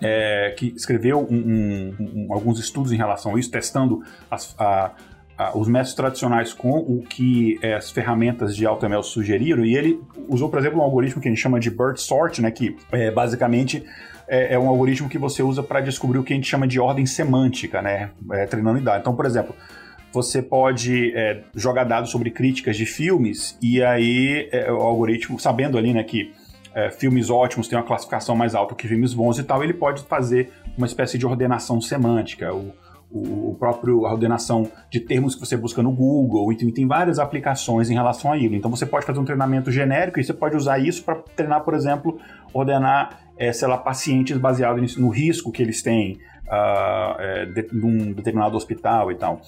é, 0.03 0.55
que 0.57 0.75
escreveu 0.77 1.27
um, 1.31 1.37
um, 1.37 1.97
um, 2.01 2.27
alguns 2.33 2.59
estudos 2.59 2.93
em 2.93 2.97
relação 2.97 3.37
a 3.37 3.41
isso, 3.41 3.51
testando 3.51 4.03
as, 4.31 4.55
a, 4.59 4.93
os 5.55 5.69
métodos 5.69 5.95
tradicionais 5.95 6.53
com 6.53 6.71
o 6.71 7.03
que 7.03 7.59
é, 7.63 7.75
as 7.75 7.91
ferramentas 7.91 8.57
de 8.57 8.67
AutoML 8.67 9.03
sugeriram, 9.03 9.65
e 9.65 9.77
ele 9.77 10.01
usou, 10.29 10.49
por 10.49 10.59
exemplo, 10.59 10.79
um 10.79 10.83
algoritmo 10.83 11.21
que 11.21 11.29
a 11.29 11.31
gente 11.31 11.41
chama 11.41 11.61
de 11.61 11.71
BERT 11.71 11.99
sort, 11.99 12.41
né, 12.41 12.51
que 12.51 12.77
é, 12.91 13.11
basicamente 13.11 13.85
é, 14.28 14.54
é, 14.54 14.59
um 14.59 14.68
algoritmo 14.68 15.09
que 15.09 15.18
você 15.18 15.42
usa 15.42 15.62
para 15.62 15.80
descobrir 15.80 16.18
o 16.18 16.25
que 16.25 16.33
a 16.33 16.37
gente 16.37 16.49
chama 16.49 16.66
de 16.66 16.80
ordem 16.80 17.06
semântica, 17.06 17.80
né, 17.80 18.11
é, 18.33 18.47
treinando 18.47 18.80
dados. 18.80 19.00
Então, 19.00 19.14
por 19.14 19.26
exemplo, 19.26 19.54
você 20.12 20.42
pode 20.42 21.12
é, 21.14 21.42
jogar 21.54 21.85
dados 21.85 22.11
sobre 22.11 22.30
críticas 22.30 22.76
de 22.76 22.87
filmes, 22.87 23.56
e 23.62 23.83
aí 23.83 24.49
é, 24.52 24.71
o 24.73 24.76
algoritmo, 24.76 25.38
sabendo 25.38 25.78
ali 25.78 25.92
né, 25.92 26.02
que 26.02 26.33
filmes 26.99 27.30
ótimos 27.30 27.68
têm 27.68 27.78
uma 27.78 27.87
classificação 27.87 28.37
mais 28.37 28.54
alta 28.54 28.75
que 28.75 28.87
filmes 28.87 29.14
bons 29.14 29.38
e 29.38 29.42
tal, 29.42 29.64
ele 29.64 29.73
pode 29.73 30.02
fazer 30.02 30.52
uma 30.76 30.87
espécie 30.87 31.16
de 31.16 31.25
ordenação 31.25 31.80
semântica. 31.80 32.52
O, 32.52 32.71
o, 33.11 33.56
próprio 33.59 34.04
a 34.04 34.12
ordenação 34.12 34.71
de 34.90 35.00
termos 35.00 35.35
que 35.35 35.40
você 35.40 35.56
busca 35.56 35.83
no 35.83 35.90
Google, 35.92 36.52
e 36.52 36.73
tem 36.73 36.87
várias 36.87 37.18
aplicações 37.18 37.88
em 37.88 37.95
relação 37.95 38.33
a 38.33 38.37
isso. 38.37 38.54
Então 38.54 38.71
você 38.71 38.85
pode 38.85 39.06
fazer 39.06 39.18
um 39.18 39.25
treinamento 39.25 39.71
genérico 39.71 40.21
e 40.21 40.25
você 40.25 40.35
pode 40.35 40.56
usar 40.56 40.78
isso 40.78 41.02
para 41.04 41.14
treinar, 41.14 41.62
por 41.62 41.75
exemplo, 41.75 42.18
ordenar, 42.52 43.25
é, 43.37 43.52
sei 43.52 43.69
lá, 43.69 43.78
pacientes 43.78 44.37
baseado 44.38 44.81
no 44.99 45.09
risco 45.09 45.52
que 45.52 45.62
eles 45.62 45.83
têm 45.83 46.19
uh, 46.47 47.21
é, 47.21 47.47
de, 47.47 47.69
num 47.73 48.12
determinado 48.12 48.57
hospital 48.57 49.11
e 49.11 49.16
tal. 49.16 49.40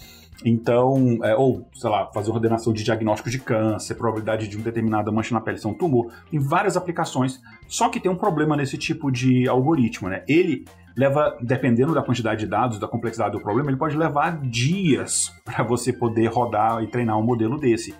Então, 0.44 1.18
é, 1.24 1.34
ou, 1.34 1.66
sei 1.74 1.90
lá, 1.90 2.06
fazer 2.12 2.30
ordenação 2.30 2.72
de 2.72 2.84
diagnóstico 2.84 3.28
de 3.28 3.40
câncer, 3.40 3.96
probabilidade 3.96 4.46
de 4.46 4.56
uma 4.56 4.64
determinada 4.64 5.10
mancha 5.10 5.34
na 5.34 5.40
pele 5.40 5.58
ser 5.58 5.66
um 5.66 5.74
tumor, 5.74 6.12
tem 6.30 6.38
várias 6.38 6.76
aplicações. 6.76 7.40
Só 7.66 7.88
que 7.88 7.98
tem 7.98 8.10
um 8.10 8.16
problema 8.16 8.56
nesse 8.56 8.78
tipo 8.78 9.10
de 9.10 9.48
algoritmo, 9.48 10.08
né? 10.08 10.22
Ele 10.28 10.64
leva, 10.96 11.36
dependendo 11.40 11.92
da 11.92 12.02
quantidade 12.02 12.40
de 12.40 12.46
dados, 12.46 12.78
da 12.78 12.86
complexidade 12.86 13.32
do 13.32 13.40
problema, 13.40 13.70
ele 13.70 13.76
pode 13.76 13.96
levar 13.96 14.40
dias 14.40 15.32
para 15.44 15.64
você 15.64 15.92
poder 15.92 16.26
rodar 16.26 16.82
e 16.82 16.86
treinar 16.86 17.18
um 17.18 17.22
modelo 17.22 17.58
desse. 17.58 17.94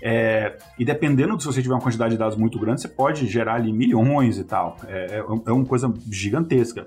É, 0.00 0.56
e 0.78 0.84
dependendo 0.84 1.36
de 1.36 1.42
se 1.42 1.46
você 1.46 1.60
tiver 1.60 1.74
uma 1.74 1.80
quantidade 1.80 2.12
de 2.12 2.18
dados 2.18 2.36
muito 2.36 2.58
grande, 2.58 2.80
você 2.80 2.88
pode 2.88 3.26
gerar 3.26 3.54
ali 3.54 3.72
milhões 3.72 4.38
e 4.38 4.44
tal. 4.44 4.76
É, 4.86 5.16
é, 5.16 5.18
é 5.18 5.52
uma 5.52 5.64
coisa 5.64 5.92
gigantesca. 6.10 6.86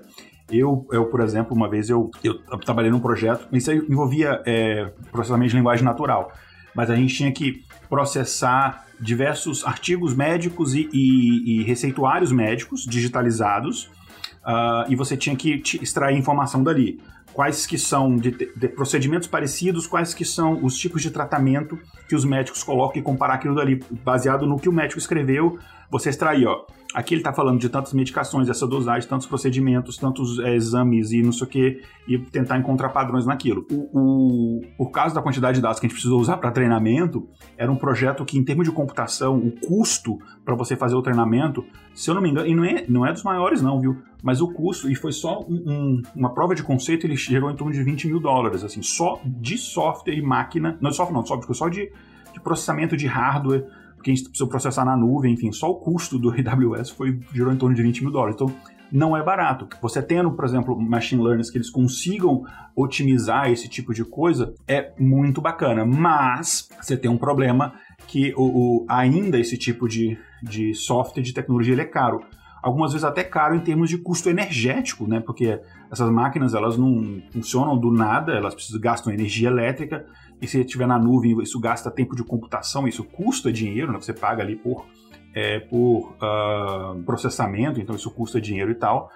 Eu, 0.50 0.86
eu, 0.90 1.06
por 1.06 1.20
exemplo, 1.20 1.54
uma 1.56 1.68
vez 1.68 1.88
eu, 1.88 2.10
eu 2.22 2.38
trabalhei 2.58 2.90
num 2.90 3.00
projeto, 3.00 3.46
isso 3.52 3.72
envolvia 3.72 4.42
é, 4.44 4.90
processamento 5.10 5.50
de 5.50 5.56
linguagem 5.56 5.84
natural, 5.84 6.32
mas 6.74 6.90
a 6.90 6.96
gente 6.96 7.14
tinha 7.14 7.32
que 7.32 7.64
processar 7.88 8.86
diversos 9.00 9.64
artigos 9.64 10.14
médicos 10.14 10.74
e, 10.74 10.88
e, 10.92 11.60
e 11.60 11.62
receituários 11.64 12.30
médicos 12.30 12.84
digitalizados 12.84 13.90
uh, 14.46 14.88
e 14.88 14.94
você 14.94 15.16
tinha 15.16 15.34
que 15.34 15.62
extrair 15.80 16.16
informação 16.16 16.62
dali. 16.62 17.00
Quais 17.32 17.66
que 17.66 17.78
são 17.78 18.16
de, 18.16 18.30
de, 18.30 18.68
procedimentos 18.68 19.26
parecidos, 19.26 19.86
quais 19.86 20.12
que 20.12 20.24
são 20.24 20.62
os 20.62 20.76
tipos 20.76 21.00
de 21.00 21.10
tratamento 21.10 21.78
que 22.08 22.14
os 22.14 22.24
médicos 22.24 22.62
colocam 22.62 23.00
e 23.00 23.02
comparar 23.02 23.34
aquilo 23.34 23.54
dali, 23.54 23.82
baseado 24.04 24.46
no 24.46 24.58
que 24.58 24.68
o 24.68 24.72
médico 24.72 24.98
escreveu, 24.98 25.58
você 25.90 26.10
extrair, 26.10 26.46
ó, 26.46 26.66
Aqui 26.94 27.14
ele 27.14 27.20
está 27.20 27.32
falando 27.32 27.58
de 27.58 27.68
tantas 27.68 27.92
medicações, 27.94 28.48
essa 28.48 28.66
dosagem, 28.66 29.08
tantos 29.08 29.26
procedimentos, 29.26 29.96
tantos 29.96 30.38
é, 30.38 30.54
exames 30.54 31.10
e 31.12 31.22
não 31.22 31.32
sei 31.32 31.46
o 31.46 31.50
que, 31.50 31.82
e 32.06 32.18
tentar 32.18 32.58
encontrar 32.58 32.90
padrões 32.90 33.24
naquilo. 33.24 33.66
O, 33.70 34.58
o, 34.58 34.60
por 34.76 34.90
causa 34.90 35.14
da 35.14 35.22
quantidade 35.22 35.56
de 35.56 35.62
dados 35.62 35.80
que 35.80 35.86
a 35.86 35.88
gente 35.88 35.94
precisou 35.94 36.20
usar 36.20 36.36
para 36.36 36.50
treinamento, 36.50 37.26
era 37.56 37.72
um 37.72 37.76
projeto 37.76 38.24
que, 38.24 38.38
em 38.38 38.44
termos 38.44 38.66
de 38.66 38.72
computação, 38.72 39.38
o 39.38 39.52
custo 39.66 40.18
para 40.44 40.54
você 40.54 40.76
fazer 40.76 40.94
o 40.94 41.02
treinamento, 41.02 41.64
se 41.94 42.10
eu 42.10 42.14
não 42.14 42.20
me 42.20 42.30
engano, 42.30 42.46
e 42.46 42.54
não 42.54 42.64
é, 42.64 42.84
não 42.88 43.06
é 43.06 43.12
dos 43.12 43.22
maiores, 43.22 43.62
não, 43.62 43.80
viu? 43.80 43.96
Mas 44.22 44.40
o 44.40 44.52
custo, 44.52 44.90
e 44.90 44.94
foi 44.94 45.12
só 45.12 45.40
um, 45.40 45.62
um, 45.66 46.02
uma 46.14 46.34
prova 46.34 46.54
de 46.54 46.62
conceito, 46.62 47.06
ele 47.06 47.16
gerou 47.16 47.50
em 47.50 47.56
torno 47.56 47.72
de 47.72 47.82
20 47.82 48.06
mil 48.06 48.20
dólares, 48.20 48.62
assim, 48.62 48.82
só 48.82 49.20
de 49.24 49.56
software 49.56 50.14
e 50.14 50.22
máquina, 50.22 50.76
não 50.80 50.90
de 50.90 50.96
software, 50.96 51.16
não, 51.16 51.24
software, 51.24 51.54
só 51.54 51.68
de, 51.68 51.90
de 52.32 52.40
processamento 52.40 52.96
de 52.96 53.06
hardware 53.06 53.64
porque 54.02 54.10
a 54.10 54.14
gente 54.14 54.24
precisou 54.24 54.48
processar 54.48 54.84
na 54.84 54.96
nuvem, 54.96 55.32
enfim, 55.32 55.52
só 55.52 55.70
o 55.70 55.76
custo 55.76 56.18
do 56.18 56.30
AWS 56.34 56.90
foi, 56.90 57.20
girou 57.32 57.52
em 57.52 57.56
torno 57.56 57.74
de 57.74 57.82
20 57.82 58.02
mil 58.02 58.10
dólares. 58.10 58.34
Então, 58.34 58.52
não 58.90 59.16
é 59.16 59.22
barato. 59.22 59.68
Você 59.80 60.02
tendo, 60.02 60.32
por 60.32 60.44
exemplo, 60.44 60.78
machine 60.78 61.22
learning 61.22 61.44
que 61.44 61.56
eles 61.56 61.70
consigam 61.70 62.42
otimizar 62.76 63.50
esse 63.50 63.68
tipo 63.68 63.94
de 63.94 64.04
coisa, 64.04 64.52
é 64.66 64.92
muito 64.98 65.40
bacana. 65.40 65.86
Mas 65.86 66.68
você 66.80 66.96
tem 66.96 67.10
um 67.10 67.16
problema 67.16 67.74
que 68.08 68.34
o, 68.36 68.42
o 68.82 68.86
ainda 68.88 69.38
esse 69.38 69.56
tipo 69.56 69.88
de, 69.88 70.18
de 70.42 70.74
software, 70.74 71.22
de 71.22 71.32
tecnologia, 71.32 71.72
ele 71.72 71.82
é 71.82 71.86
caro 71.86 72.20
algumas 72.62 72.92
vezes 72.92 73.04
até 73.04 73.24
caro 73.24 73.56
em 73.56 73.60
termos 73.60 73.90
de 73.90 73.98
custo 73.98 74.30
energético, 74.30 75.06
né? 75.06 75.20
Porque 75.20 75.60
essas 75.90 76.08
máquinas 76.10 76.54
elas 76.54 76.78
não 76.78 77.20
funcionam 77.32 77.76
do 77.76 77.90
nada, 77.90 78.32
elas 78.32 78.54
precisam 78.54 78.80
gastam 78.80 79.12
energia 79.12 79.48
elétrica 79.48 80.06
e 80.42 80.48
se 80.48 80.60
estiver 80.60 80.88
na 80.88 80.98
nuvem 80.98 81.40
isso 81.40 81.58
gasta 81.60 81.90
tempo 81.90 82.16
de 82.16 82.24
computação, 82.24 82.88
isso 82.88 83.04
custa 83.04 83.52
dinheiro, 83.52 83.92
né? 83.92 84.00
Você 84.00 84.12
paga 84.12 84.42
ali 84.42 84.56
por 84.56 84.84
é, 85.34 85.60
por 85.60 86.14
uh, 86.16 87.02
processamento, 87.04 87.80
então 87.80 87.94
isso 87.94 88.10
custa 88.10 88.40
dinheiro 88.40 88.70
e 88.70 88.74
tal. 88.74 89.10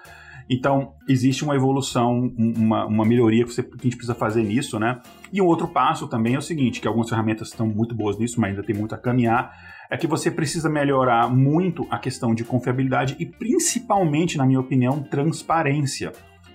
Então, 0.49 0.93
existe 1.07 1.43
uma 1.43 1.55
evolução, 1.55 2.31
uma, 2.37 2.85
uma 2.85 3.05
melhoria 3.05 3.43
que, 3.43 3.53
você, 3.53 3.61
que, 3.61 3.75
a 3.77 3.83
gente 3.83 3.97
precisa 3.97 4.15
fazer 4.15 4.43
nisso, 4.43 4.79
né? 4.79 5.01
E 5.31 5.41
um 5.41 5.45
outro 5.45 5.67
passo 5.67 6.07
também 6.07 6.35
é 6.35 6.37
o 6.37 6.41
seguinte, 6.41 6.79
que 6.79 6.87
algumas 6.87 7.09
ferramentas 7.09 7.49
estão 7.49 7.67
muito 7.67 7.93
boas 7.93 8.17
nisso, 8.17 8.39
mas 8.39 8.51
ainda 8.51 8.63
tem 8.63 8.73
muito 8.73 8.95
a 8.95 8.97
caminhar, 8.97 9.53
é 9.89 9.97
que 9.97 10.07
você 10.07 10.31
precisa 10.31 10.69
melhorar 10.69 11.29
muito 11.29 11.85
a 11.91 11.99
questão 11.99 12.33
de 12.33 12.45
confiabilidade 12.45 13.17
e 13.19 13.25
principalmente, 13.25 14.37
na 14.37 14.45
minha 14.45 14.59
opinião, 14.59 15.03
transparência. 15.03 16.13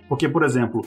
Porque, 0.08 0.26
por 0.26 0.42
exemplo, 0.42 0.82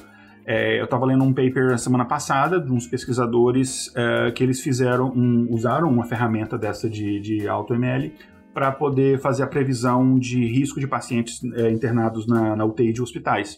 é, 0.46 0.80
eu 0.80 0.86
estava 0.86 1.06
lendo 1.06 1.24
um 1.24 1.34
paper 1.34 1.70
na 1.70 1.78
semana 1.78 2.06
passada 2.06 2.60
de 2.60 2.72
uns 2.72 2.86
pesquisadores 2.88 3.92
é, 3.96 4.32
que 4.32 4.44
eles 4.44 4.62
fizeram 4.62 5.12
um, 5.16 5.48
usaram 5.50 5.90
uma 5.90 6.06
ferramenta 6.06 6.58
dessa 6.58 6.90
de, 6.90 7.20
de 7.20 7.48
AutoML 7.48 8.12
para 8.54 8.72
poder 8.72 9.20
fazer 9.20 9.44
a 9.44 9.48
previsão 9.48 10.18
de 10.18 10.46
risco 10.46 10.80
de 10.80 10.88
pacientes 10.88 11.44
é, 11.56 11.72
internados 11.72 12.28
na, 12.28 12.56
na 12.56 12.64
UTI 12.64 12.94
de 12.94 13.02
hospitais 13.02 13.58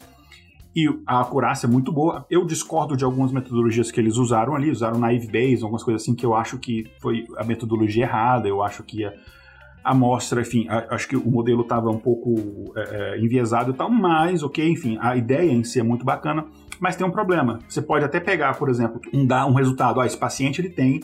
e 0.78 0.88
a 1.08 1.22
acurácia 1.22 1.66
é 1.66 1.70
muito 1.70 1.92
boa. 1.92 2.24
Eu 2.30 2.46
discordo 2.46 2.96
de 2.96 3.04
algumas 3.04 3.32
metodologias 3.32 3.90
que 3.90 4.00
eles 4.00 4.16
usaram 4.18 4.56
ali, 4.56 4.70
usaram 4.70 5.00
naive 5.00 5.26
Bayes, 5.26 5.64
algumas 5.64 5.84
coisas 5.84 6.04
assim 6.04 6.14
que 6.14 6.24
eu 6.24 6.36
acho 6.36 6.60
que 6.60 6.86
foi 7.02 7.26
a 7.36 7.44
metodologia 7.44 8.04
errada, 8.04 8.48
eu 8.48 8.62
acho 8.62 8.84
que 8.84 9.04
a 9.04 9.12
amostra, 9.84 10.42
enfim, 10.42 10.68
a, 10.70 10.94
acho 10.94 11.08
que 11.08 11.16
o 11.16 11.32
modelo 11.32 11.64
estava 11.64 11.90
um 11.90 11.98
pouco 11.98 12.72
é, 12.78 13.16
é, 13.16 13.20
enviesado 13.20 13.72
e 13.72 13.74
tal, 13.74 13.90
mas, 13.90 14.44
ok, 14.44 14.70
enfim, 14.70 15.00
a 15.02 15.16
ideia 15.16 15.52
em 15.52 15.64
si 15.64 15.80
é 15.80 15.84
muito 15.84 16.06
bacana, 16.06 16.46
mas 16.80 16.96
tem 16.96 17.06
um 17.06 17.12
problema. 17.12 17.60
Você 17.68 17.82
pode 17.82 18.06
até 18.06 18.20
pegar, 18.20 18.56
por 18.56 18.70
exemplo, 18.70 19.00
um, 19.14 19.26
um 19.50 19.54
resultado, 19.54 20.00
ó, 20.00 20.06
esse 20.06 20.18
paciente 20.18 20.62
ele 20.62 20.70
tem 20.70 21.02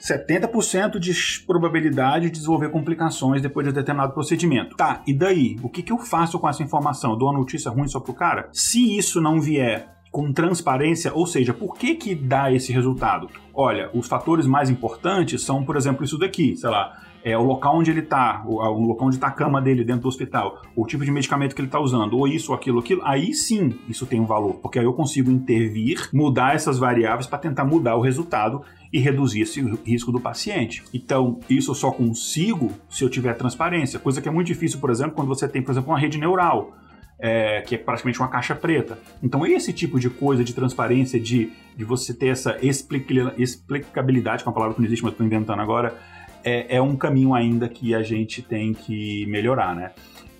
70% 0.00 0.98
de 0.98 1.12
probabilidade 1.46 2.26
de 2.26 2.32
desenvolver 2.32 2.70
complicações 2.70 3.42
depois 3.42 3.66
de 3.66 3.72
determinado 3.72 4.14
procedimento. 4.14 4.76
Tá, 4.76 5.02
e 5.06 5.12
daí? 5.12 5.56
O 5.62 5.68
que, 5.68 5.82
que 5.82 5.92
eu 5.92 5.98
faço 5.98 6.38
com 6.38 6.48
essa 6.48 6.62
informação? 6.62 7.12
Eu 7.12 7.16
dou 7.16 7.28
uma 7.28 7.38
notícia 7.38 7.70
ruim 7.70 7.86
só 7.86 8.00
pro 8.00 8.14
cara? 8.14 8.48
Se 8.52 8.96
isso 8.96 9.20
não 9.20 9.40
vier 9.40 9.88
com 10.10 10.32
transparência, 10.32 11.12
ou 11.14 11.26
seja, 11.26 11.54
por 11.54 11.76
que 11.76 11.94
que 11.94 12.14
dá 12.14 12.52
esse 12.52 12.72
resultado? 12.72 13.28
Olha, 13.54 13.90
os 13.94 14.08
fatores 14.08 14.46
mais 14.46 14.68
importantes 14.68 15.42
são, 15.42 15.62
por 15.62 15.76
exemplo, 15.76 16.04
isso 16.04 16.18
daqui, 16.18 16.56
sei 16.56 16.68
lá, 16.70 17.00
é 17.22 17.36
o 17.36 17.42
local 17.42 17.76
onde 17.78 17.90
ele 17.90 18.00
está, 18.00 18.42
o, 18.46 18.56
o, 18.56 18.86
local 18.86 19.08
onde 19.08 19.16
está 19.16 19.28
a 19.28 19.32
cama 19.32 19.60
dele 19.60 19.84
dentro 19.84 20.02
do 20.02 20.08
hospital, 20.08 20.62
o 20.74 20.86
tipo 20.86 21.04
de 21.04 21.10
medicamento 21.10 21.54
que 21.54 21.60
ele 21.60 21.68
está 21.68 21.78
usando, 21.78 22.16
ou 22.16 22.26
isso, 22.26 22.52
ou 22.52 22.56
aquilo, 22.56 22.78
aquilo, 22.78 23.02
aí 23.04 23.34
sim 23.34 23.78
isso 23.88 24.06
tem 24.06 24.20
um 24.20 24.26
valor, 24.26 24.54
porque 24.54 24.78
aí 24.78 24.84
eu 24.84 24.92
consigo 24.92 25.30
intervir, 25.30 26.08
mudar 26.12 26.54
essas 26.54 26.78
variáveis 26.78 27.26
para 27.26 27.38
tentar 27.38 27.64
mudar 27.64 27.96
o 27.96 28.00
resultado 28.00 28.62
e 28.92 28.98
reduzir 28.98 29.42
esse 29.42 29.60
risco 29.84 30.10
do 30.10 30.20
paciente. 30.20 30.82
Então, 30.92 31.38
isso 31.48 31.70
eu 31.70 31.74
só 31.74 31.92
consigo 31.92 32.72
se 32.88 33.04
eu 33.04 33.08
tiver 33.08 33.34
transparência, 33.34 34.00
coisa 34.00 34.20
que 34.20 34.28
é 34.28 34.32
muito 34.32 34.48
difícil, 34.48 34.80
por 34.80 34.90
exemplo, 34.90 35.12
quando 35.12 35.28
você 35.28 35.48
tem, 35.48 35.62
por 35.62 35.70
exemplo, 35.72 35.90
uma 35.90 35.98
rede 35.98 36.18
neural. 36.18 36.76
É, 37.22 37.60
que 37.60 37.74
é 37.74 37.78
praticamente 37.78 38.18
uma 38.18 38.28
caixa 38.28 38.54
preta. 38.54 38.98
Então, 39.22 39.44
esse 39.44 39.74
tipo 39.74 40.00
de 40.00 40.08
coisa 40.08 40.42
de 40.42 40.54
transparência, 40.54 41.20
de, 41.20 41.52
de 41.76 41.84
você 41.84 42.14
ter 42.14 42.28
essa 42.28 42.56
explicabilidade, 42.62 44.42
que 44.42 44.48
é 44.48 44.50
uma 44.50 44.54
palavra 44.54 44.74
que 44.74 44.80
não 44.80 44.86
existe, 44.86 45.02
mas 45.02 45.12
estou 45.12 45.26
inventando 45.26 45.60
agora, 45.60 45.98
é, 46.44 46.76
é, 46.76 46.82
um 46.82 46.96
caminho 46.96 47.34
ainda 47.34 47.68
que 47.68 47.94
a 47.94 48.02
gente 48.02 48.42
tem 48.42 48.72
que 48.72 49.26
melhorar, 49.26 49.74
né? 49.74 49.90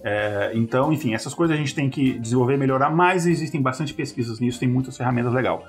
É, 0.03 0.53
então, 0.55 0.93
enfim, 0.93 1.15
essas 1.15 1.35
coisas 1.35 1.55
a 1.55 1.59
gente 1.59 1.75
tem 1.75 1.91
que 1.91 2.19
desenvolver 2.19 2.55
e 2.55 2.57
melhorar, 2.57 2.91
mas 2.91 3.27
existem 3.27 3.61
bastante 3.61 3.93
pesquisas 3.93 4.41
nisso, 4.41 4.59
tem 4.59 4.69
muitas 4.69 4.97
ferramentas 4.97 5.33
legais. 5.33 5.61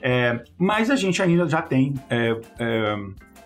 É, 0.00 0.40
mas 0.58 0.90
a 0.90 0.96
gente 0.96 1.22
ainda 1.22 1.48
já 1.48 1.62
tem 1.62 1.94
é, 2.08 2.38
é, 2.58 2.98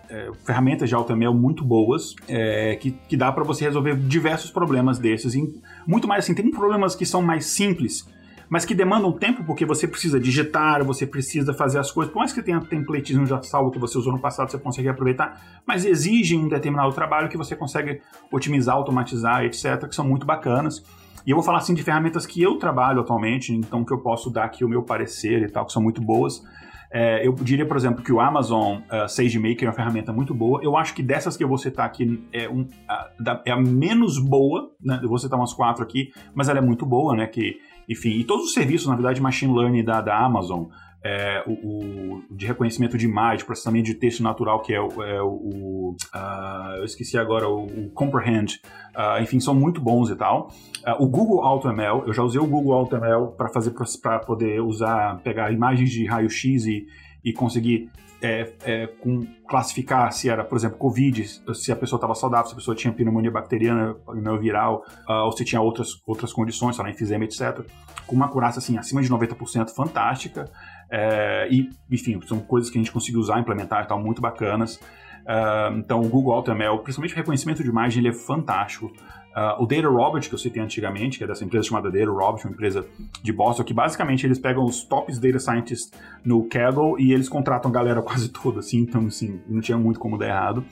é 0.09 0.31
ferramentas 0.45 0.87
de 0.89 0.95
AutoML 0.95 1.33
muito 1.33 1.63
boas 1.63 2.15
é, 2.27 2.75
que, 2.75 2.91
que 2.91 3.17
dá 3.17 3.31
para 3.31 3.43
você 3.43 3.65
resolver 3.65 3.95
diversos 3.95 4.51
problemas 4.51 4.99
desses. 4.99 5.33
E 5.33 5.61
muito 5.87 6.07
mais 6.07 6.23
assim, 6.23 6.33
tem 6.33 6.49
problemas 6.51 6.95
que 6.95 7.05
são 7.05 7.21
mais 7.21 7.45
simples, 7.45 8.07
mas 8.51 8.65
que 8.65 8.75
demandam 8.75 9.13
tempo 9.13 9.45
porque 9.45 9.65
você 9.65 9.87
precisa 9.87 10.19
digitar, 10.19 10.83
você 10.83 11.07
precisa 11.07 11.53
fazer 11.53 11.79
as 11.79 11.89
coisas. 11.89 12.11
Por 12.11 12.19
mais 12.19 12.33
que 12.33 12.43
tenha 12.43 12.59
templatezinho 12.59 13.25
já 13.25 13.41
salvo 13.41 13.71
que 13.71 13.79
você 13.79 13.97
usou 13.97 14.11
no 14.11 14.19
passado, 14.19 14.51
você 14.51 14.59
consegue 14.59 14.89
aproveitar, 14.89 15.61
mas 15.65 15.85
exigem 15.85 16.37
um 16.37 16.49
determinado 16.49 16.91
trabalho 16.91 17.29
que 17.29 17.37
você 17.37 17.55
consegue 17.55 18.01
otimizar, 18.29 18.75
automatizar, 18.75 19.45
etc., 19.45 19.87
que 19.87 19.95
são 19.95 20.05
muito 20.05 20.25
bacanas. 20.25 20.83
E 21.25 21.31
eu 21.31 21.37
vou 21.37 21.45
falar 21.45 21.59
assim 21.59 21.73
de 21.73 21.81
ferramentas 21.81 22.25
que 22.25 22.41
eu 22.41 22.57
trabalho 22.57 22.99
atualmente, 22.99 23.53
então 23.53 23.85
que 23.85 23.93
eu 23.93 23.99
posso 23.99 24.29
dar 24.29 24.43
aqui 24.43 24.65
o 24.65 24.67
meu 24.67 24.83
parecer 24.83 25.43
e 25.43 25.47
tal, 25.47 25.65
que 25.65 25.71
são 25.71 25.81
muito 25.81 26.01
boas. 26.01 26.43
É, 26.93 27.25
eu 27.25 27.33
diria, 27.33 27.65
por 27.65 27.77
exemplo, 27.77 28.03
que 28.03 28.11
o 28.11 28.19
Amazon 28.19 28.79
uh, 28.79 29.07
SageMaker 29.07 29.63
é 29.63 29.67
uma 29.67 29.73
ferramenta 29.73 30.11
muito 30.11 30.33
boa. 30.33 30.61
Eu 30.61 30.75
acho 30.75 30.93
que 30.93 31.01
dessas 31.01 31.37
que 31.37 31.43
eu 31.43 31.47
vou 31.47 31.57
citar 31.57 31.85
aqui 31.85 32.21
é, 32.33 32.49
um, 32.49 32.67
a, 32.87 33.09
é 33.45 33.51
a 33.51 33.57
menos 33.57 34.19
boa, 34.19 34.69
né? 34.79 34.99
Eu 35.01 35.07
vou 35.07 35.17
citar 35.17 35.39
umas 35.39 35.53
quatro 35.53 35.81
aqui, 35.81 36.11
mas 36.35 36.49
ela 36.49 36.59
é 36.59 36.61
muito 36.61 36.85
boa, 36.85 37.15
né? 37.15 37.27
Que, 37.27 37.59
enfim, 37.87 38.09
e 38.09 38.25
todos 38.25 38.47
os 38.47 38.53
serviços, 38.53 38.87
na 38.87 38.95
verdade, 38.95 39.21
machine 39.21 39.53
learning 39.53 39.85
da, 39.85 40.01
da 40.01 40.17
Amazon, 40.17 40.65
é, 41.03 41.43
o, 41.47 41.51
o, 41.51 42.23
de 42.29 42.45
reconhecimento 42.45 42.97
de 42.97 43.05
imagem, 43.05 43.45
processamento 43.45 43.85
de 43.85 43.95
texto 43.95 44.21
natural, 44.21 44.61
que 44.61 44.73
é 44.73 44.79
o. 44.79 45.03
É 45.03 45.21
o 45.21 45.95
uh, 46.13 46.77
eu 46.77 46.85
esqueci 46.85 47.17
agora, 47.17 47.49
o, 47.49 47.89
Comprehend. 47.91 48.61
Uh, 48.95 49.21
enfim, 49.21 49.39
são 49.39 49.55
muito 49.55 49.81
bons 49.81 50.09
e 50.09 50.15
tal. 50.15 50.51
Uh, 50.85 51.03
o 51.03 51.07
Google 51.07 51.43
AutoML, 51.43 52.03
eu 52.05 52.13
já 52.13 52.21
usei 52.21 52.39
o 52.39 52.45
Google 52.45 52.73
AutoML 52.73 53.31
para 53.35 53.49
fazer 53.49 53.71
para 54.01 54.19
poder 54.19 54.61
usar, 54.61 55.19
pegar 55.23 55.51
imagens 55.51 55.89
de 55.89 56.05
raio-x 56.05 56.65
e, 56.65 56.85
e 57.23 57.33
conseguir 57.33 57.89
é, 58.21 58.53
é, 58.63 58.87
com, 58.87 59.25
classificar 59.47 60.11
se 60.13 60.29
era, 60.29 60.43
por 60.43 60.55
exemplo, 60.55 60.77
Covid, 60.77 61.41
se 61.55 61.71
a 61.71 61.75
pessoa 61.75 61.97
estava 61.97 62.13
saudável, 62.13 62.45
se 62.45 62.53
a 62.53 62.55
pessoa 62.55 62.75
tinha 62.75 62.93
pneumonia 62.93 63.31
bacteriana, 63.31 63.95
pneumonia 63.95 64.39
viral, 64.39 64.85
uh, 65.09 65.25
ou 65.25 65.31
se 65.31 65.43
tinha 65.43 65.59
outras, 65.59 65.99
outras 66.05 66.31
condições, 66.31 66.75
sei 66.75 66.85
lá, 66.85 66.91
enfisema, 66.91 67.23
etc. 67.23 67.65
Com 68.05 68.15
uma 68.15 68.27
curaça 68.27 68.59
assim, 68.59 68.77
acima 68.77 69.01
de 69.01 69.09
90%, 69.09 69.69
fantástica. 69.71 70.49
É, 70.91 71.47
e, 71.49 71.69
enfim, 71.89 72.19
são 72.27 72.39
coisas 72.41 72.69
que 72.69 72.77
a 72.77 72.81
gente 72.81 72.91
conseguiu 72.91 73.21
usar, 73.21 73.39
implementar 73.39 73.85
e 73.85 73.87
tal, 73.87 73.99
muito 73.99 74.21
bacanas. 74.21 74.75
Uh, 75.21 75.77
então, 75.77 76.01
o 76.01 76.09
Google 76.09 76.33
AutoML, 76.33 76.79
principalmente 76.79 77.13
o 77.13 77.17
reconhecimento 77.17 77.63
de 77.63 77.69
imagem, 77.69 77.99
ele 77.99 78.09
é 78.09 78.13
fantástico. 78.13 78.87
Uh, 78.87 79.63
o 79.63 79.65
Data 79.65 79.87
Robot, 79.87 80.27
que 80.27 80.35
eu 80.35 80.39
citei 80.39 80.61
antigamente, 80.61 81.17
que 81.17 81.23
é 81.23 81.27
dessa 81.27 81.45
empresa 81.45 81.69
chamada 81.69 81.89
Data 81.89 82.11
Robot, 82.11 82.45
uma 82.45 82.53
empresa 82.53 82.85
de 83.23 83.31
Boston, 83.31 83.63
que 83.63 83.73
basicamente 83.73 84.25
eles 84.27 84.37
pegam 84.37 84.65
os 84.65 84.83
tops 84.83 85.19
data 85.19 85.39
scientists 85.39 85.91
no 86.25 86.43
Kaggle 86.49 86.99
e 86.99 87.13
eles 87.13 87.29
contratam 87.29 87.71
a 87.71 87.73
galera 87.73 88.01
quase 88.03 88.27
toda, 88.29 88.59
assim, 88.59 88.79
então, 88.79 89.05
assim, 89.07 89.39
não 89.47 89.61
tinha 89.61 89.77
muito 89.77 89.99
como 89.99 90.17
dar 90.17 90.27
errado. 90.27 90.65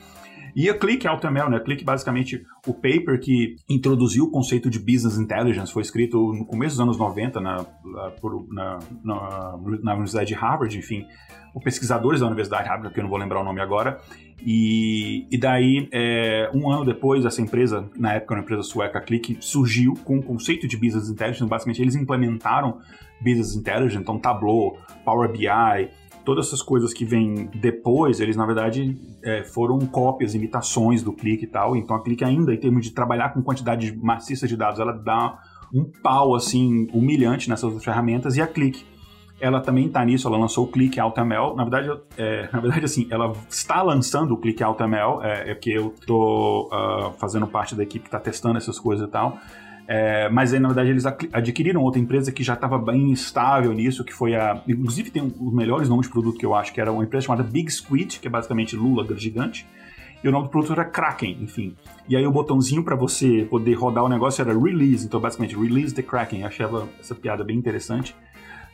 E 0.55 0.69
a 0.69 0.77
Click 0.77 1.07
AutoML, 1.07 1.49
né? 1.49 1.57
A 1.57 1.59
Click, 1.59 1.83
basicamente, 1.83 2.45
o 2.67 2.73
paper 2.73 3.19
que 3.19 3.55
introduziu 3.69 4.25
o 4.25 4.31
conceito 4.31 4.69
de 4.69 4.79
Business 4.79 5.17
Intelligence 5.17 5.71
foi 5.71 5.81
escrito 5.81 6.33
no 6.33 6.45
começo 6.45 6.75
dos 6.75 6.81
anos 6.81 6.97
90 6.97 7.39
na, 7.39 7.65
na, 8.51 8.79
na, 9.03 9.59
na 9.83 9.91
Universidade 9.93 10.27
de 10.27 10.33
Harvard, 10.33 10.77
enfim, 10.77 11.05
por 11.53 11.63
pesquisadores 11.63 12.21
da 12.21 12.27
Universidade 12.27 12.63
de 12.63 12.69
Harvard, 12.69 12.93
que 12.93 12.99
eu 12.99 13.03
não 13.03 13.09
vou 13.09 13.19
lembrar 13.19 13.41
o 13.41 13.43
nome 13.43 13.61
agora. 13.61 13.99
E, 14.45 15.27
e 15.29 15.37
daí, 15.37 15.89
é, 15.91 16.49
um 16.53 16.71
ano 16.71 16.85
depois, 16.85 17.25
essa 17.25 17.41
empresa, 17.41 17.89
na 17.97 18.13
época 18.13 18.35
uma 18.35 18.41
empresa 18.41 18.63
sueca, 18.63 19.01
Click, 19.01 19.37
surgiu 19.39 19.93
com 20.03 20.17
o 20.17 20.23
conceito 20.23 20.67
de 20.67 20.77
Business 20.77 21.09
Intelligence. 21.09 21.49
Basicamente, 21.49 21.81
eles 21.81 21.95
implementaram 21.95 22.79
Business 23.19 23.55
Intelligence, 23.55 24.01
então 24.01 24.17
Tableau, 24.17 24.77
Power 25.03 25.29
BI, 25.29 25.89
todas 26.25 26.47
essas 26.47 26.61
coisas 26.61 26.93
que 26.93 27.05
vêm 27.05 27.49
depois, 27.55 28.19
eles 28.19 28.35
na 28.35 28.45
verdade 28.45 28.97
é, 29.23 29.43
foram 29.43 29.79
cópias, 29.79 30.35
imitações 30.35 31.03
do 31.03 31.13
Click 31.13 31.43
e 31.43 31.47
tal. 31.47 31.75
Então 31.75 31.95
a 31.95 32.03
Click 32.03 32.23
ainda, 32.23 32.53
em 32.53 32.57
termos 32.57 32.85
de 32.85 32.91
trabalhar 32.91 33.29
com 33.33 33.41
quantidade 33.41 33.95
maciça 33.97 34.47
de 34.47 34.55
dados, 34.55 34.79
ela 34.79 34.93
dá 34.93 35.39
um 35.73 35.83
pau 36.01 36.35
assim 36.35 36.87
humilhante 36.93 37.49
nessas 37.49 37.83
ferramentas 37.83 38.35
e 38.37 38.41
a 38.41 38.47
Click 38.47 38.85
ela 39.39 39.61
também 39.61 39.87
está 39.87 40.03
nisso, 40.03 40.27
ela 40.27 40.37
lançou 40.37 40.65
o 40.65 40.67
Click 40.67 40.99
AutoML. 40.99 41.55
Na 41.55 41.63
verdade, 41.63 42.01
é, 42.17 42.49
na 42.51 42.59
verdade, 42.59 42.85
assim, 42.85 43.07
ela 43.09 43.31
está 43.49 43.81
lançando 43.81 44.33
o 44.33 44.37
Click 44.37 44.61
AutoML, 44.61 45.23
é, 45.23 45.51
é 45.51 45.55
que 45.55 45.71
eu 45.71 45.93
estou 45.99 46.67
uh, 46.67 46.73
ah, 46.73 47.11
fazendo 47.17 47.47
parte 47.47 47.75
da 47.75 47.83
equipe 47.83 48.03
que 48.03 48.07
está 48.07 48.19
testando 48.19 48.57
essas 48.57 48.77
coisas 48.77 49.07
e 49.07 49.11
tal. 49.11 49.37
É, 49.91 50.29
mas 50.29 50.53
aí, 50.53 50.59
na 50.59 50.67
verdade, 50.67 50.91
eles 50.91 51.03
adquiriram 51.03 51.81
outra 51.81 51.99
empresa 51.99 52.31
que 52.31 52.43
já 52.43 52.53
estava 52.53 52.77
bem 52.77 53.11
estável 53.11 53.73
nisso, 53.73 54.03
que 54.03 54.13
foi 54.13 54.35
a. 54.35 54.61
Inclusive, 54.67 55.09
tem 55.09 55.23
um, 55.23 55.33
os 55.39 55.51
melhores 55.51 55.89
nomes 55.89 56.05
de 56.05 56.11
produto 56.11 56.37
que 56.37 56.45
eu 56.45 56.53
acho, 56.53 56.71
que 56.71 56.79
era 56.79 56.91
uma 56.91 57.03
empresa 57.03 57.25
chamada 57.25 57.41
Big 57.41 57.71
Squid, 57.71 58.19
que 58.19 58.27
é 58.27 58.29
basicamente 58.29 58.75
Lula 58.75 59.03
gigante. 59.17 59.65
E 60.23 60.27
o 60.27 60.31
nome 60.31 60.43
do 60.43 60.51
produto 60.51 60.73
era 60.73 60.85
Kraken, 60.85 61.39
enfim. 61.41 61.75
E 62.07 62.15
aí 62.15 62.23
o 62.23 62.31
botãozinho 62.31 62.83
para 62.83 62.95
você 62.95 63.47
poder 63.49 63.73
rodar 63.73 64.03
o 64.03 64.09
negócio 64.09 64.43
era 64.43 64.53
Release, 64.55 65.07
então 65.07 65.19
basicamente 65.19 65.57
Release 65.57 65.95
the 65.95 66.03
Kraken. 66.03 66.41
Eu 66.41 66.47
achava 66.47 66.87
essa 66.99 67.15
piada 67.15 67.43
bem 67.43 67.57
interessante. 67.57 68.15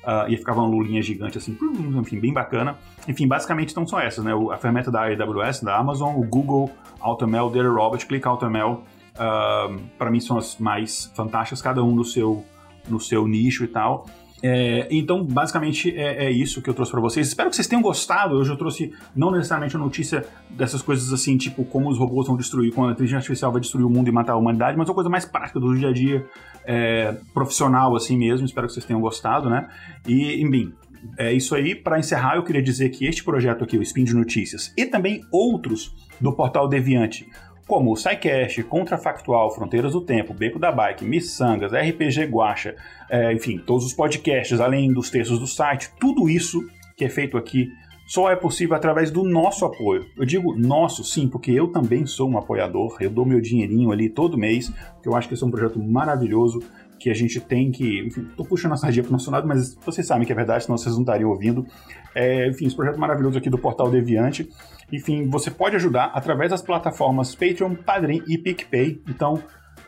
Uh, 0.03 0.29
e 0.29 0.37
ficava 0.37 0.59
uma 0.59 0.67
lulinha 0.67 1.01
gigante 1.01 1.37
assim, 1.37 1.57
enfim, 1.97 2.19
bem 2.19 2.33
bacana. 2.33 2.77
Enfim, 3.07 3.25
basicamente 3.25 3.71
então 3.71 3.87
são 3.87 3.99
essas, 3.99 4.23
né? 4.23 4.33
A 4.51 4.57
ferramenta 4.57 4.91
da 4.91 5.05
AWS, 5.05 5.61
da 5.61 5.77
Amazon, 5.77 6.13
o 6.15 6.23
Google 6.23 6.69
AutoML, 6.99 7.49
Data 7.49 7.69
Robot, 7.69 8.05
Click 8.05 8.27
AutoML 8.27 8.83
uh, 9.15 9.81
para 9.97 10.11
mim 10.11 10.19
são 10.19 10.37
as 10.37 10.57
mais 10.57 11.11
fantásticas, 11.15 11.61
cada 11.61 11.83
um 11.83 11.95
no 11.95 12.03
seu, 12.03 12.43
no 12.87 12.99
seu 12.99 13.27
nicho 13.27 13.63
e 13.63 13.67
tal. 13.67 14.05
É, 14.47 14.87
então, 14.91 15.23
basicamente, 15.23 15.89
é, 15.97 16.25
é, 16.25 16.31
isso 16.31 16.61
que 16.61 16.69
eu 16.69 16.73
trouxe 16.73 16.91
para 16.91 17.01
vocês. 17.01 17.27
Espero 17.27 17.49
que 17.49 17.55
vocês 17.55 17.67
tenham 17.67 17.81
gostado. 17.81 18.35
Hoje 18.35 18.51
eu 18.51 18.57
trouxe 18.57 18.93
não 19.15 19.31
necessariamente 19.31 19.75
a 19.75 19.79
notícia 19.79 20.23
dessas 20.51 20.83
coisas 20.83 21.11
assim, 21.11 21.35
tipo 21.35 21.65
como 21.65 21.89
os 21.89 21.97
robôs 21.97 22.27
vão 22.27 22.37
destruir, 22.37 22.71
quando 22.71 22.89
a 22.89 22.91
inteligência 22.91 23.17
artificial 23.17 23.51
vai 23.51 23.59
destruir 23.59 23.85
o 23.85 23.89
mundo 23.89 24.07
e 24.07 24.11
matar 24.11 24.33
a 24.33 24.35
humanidade, 24.35 24.77
mas 24.77 24.87
uma 24.87 24.93
coisa 24.93 25.09
mais 25.09 25.25
prática 25.25 25.59
do 25.59 25.75
dia 25.75 25.89
a 25.89 25.93
dia, 25.93 26.27
é, 26.63 27.17
profissional 27.33 27.95
assim 27.95 28.17
mesmo. 28.17 28.45
Espero 28.45 28.67
que 28.67 28.73
vocês 28.73 28.85
tenham 28.85 29.01
gostado, 29.01 29.49
né? 29.49 29.67
E, 30.07 30.39
enfim, 30.39 30.73
é 31.17 31.33
isso 31.33 31.55
aí. 31.55 31.73
Para 31.73 31.97
encerrar, 31.97 32.35
eu 32.35 32.43
queria 32.43 32.61
dizer 32.61 32.89
que 32.89 33.05
este 33.05 33.23
projeto 33.23 33.63
aqui, 33.63 33.77
o 33.77 33.81
Spin 33.81 34.03
de 34.03 34.13
Notícias, 34.13 34.73
e 34.77 34.85
também 34.85 35.21
outros 35.31 35.95
do 36.19 36.31
portal 36.33 36.67
Deviante, 36.67 37.27
como 37.67 37.91
o 37.91 37.95
SciCast, 37.95 38.63
Contrafactual, 38.63 39.53
Fronteiras 39.53 39.93
do 39.93 40.01
Tempo, 40.01 40.33
Beco 40.33 40.59
da 40.59 40.71
Bike, 40.71 41.03
Missangas, 41.03 41.71
RPG 41.71 42.25
Guacha, 42.25 42.75
é, 43.09 43.33
enfim, 43.33 43.57
todos 43.57 43.85
os 43.85 43.93
podcasts, 43.93 44.59
além 44.59 44.93
dos 44.93 45.09
textos 45.09 45.39
do 45.39 45.47
site, 45.47 45.91
tudo 45.99 46.29
isso 46.29 46.61
que 46.95 47.05
é 47.05 47.09
feito 47.09 47.37
aqui 47.37 47.69
só 48.05 48.29
é 48.29 48.35
possível 48.35 48.75
através 48.75 49.09
do 49.09 49.23
nosso 49.23 49.65
apoio. 49.65 50.05
Eu 50.15 50.25
digo 50.25 50.55
nosso, 50.55 51.03
sim, 51.03 51.27
porque 51.27 51.51
eu 51.51 51.67
também 51.69 52.05
sou 52.05 52.29
um 52.29 52.37
apoiador, 52.37 52.97
eu 52.99 53.09
dou 53.09 53.25
meu 53.25 53.41
dinheirinho 53.41 53.91
ali 53.91 54.09
todo 54.09 54.37
mês, 54.37 54.69
porque 54.93 55.09
eu 55.09 55.15
acho 55.15 55.27
que 55.27 55.33
esse 55.33 55.43
é 55.43 55.47
um 55.47 55.51
projeto 55.51 55.79
maravilhoso 55.79 56.61
que 56.99 57.09
a 57.09 57.13
gente 57.13 57.41
tem 57.41 57.71
que. 57.71 58.01
Enfim, 58.05 58.27
tô 58.37 58.45
puxando 58.45 58.73
a 58.73 58.77
sardinha 58.77 59.03
pro 59.03 59.11
nosso 59.11 59.29
lado, 59.31 59.47
mas 59.47 59.75
vocês 59.83 60.05
sabem 60.05 60.25
que 60.25 60.31
é 60.31 60.35
verdade, 60.35 60.63
senão 60.63 60.77
vocês 60.77 60.93
não 60.93 61.01
estariam 61.01 61.29
ouvindo. 61.29 61.65
É, 62.13 62.47
enfim, 62.47 62.67
esse 62.67 62.75
projeto 62.75 62.99
maravilhoso 62.99 63.37
aqui 63.37 63.49
do 63.49 63.57
Portal 63.57 63.89
Deviante. 63.89 64.47
Enfim, 64.91 65.27
você 65.29 65.49
pode 65.49 65.75
ajudar 65.75 66.11
através 66.13 66.51
das 66.51 66.61
plataformas 66.61 67.33
Patreon, 67.35 67.75
Padrim 67.75 68.23
e 68.27 68.37
PicPay. 68.37 69.01
Então, 69.07 69.43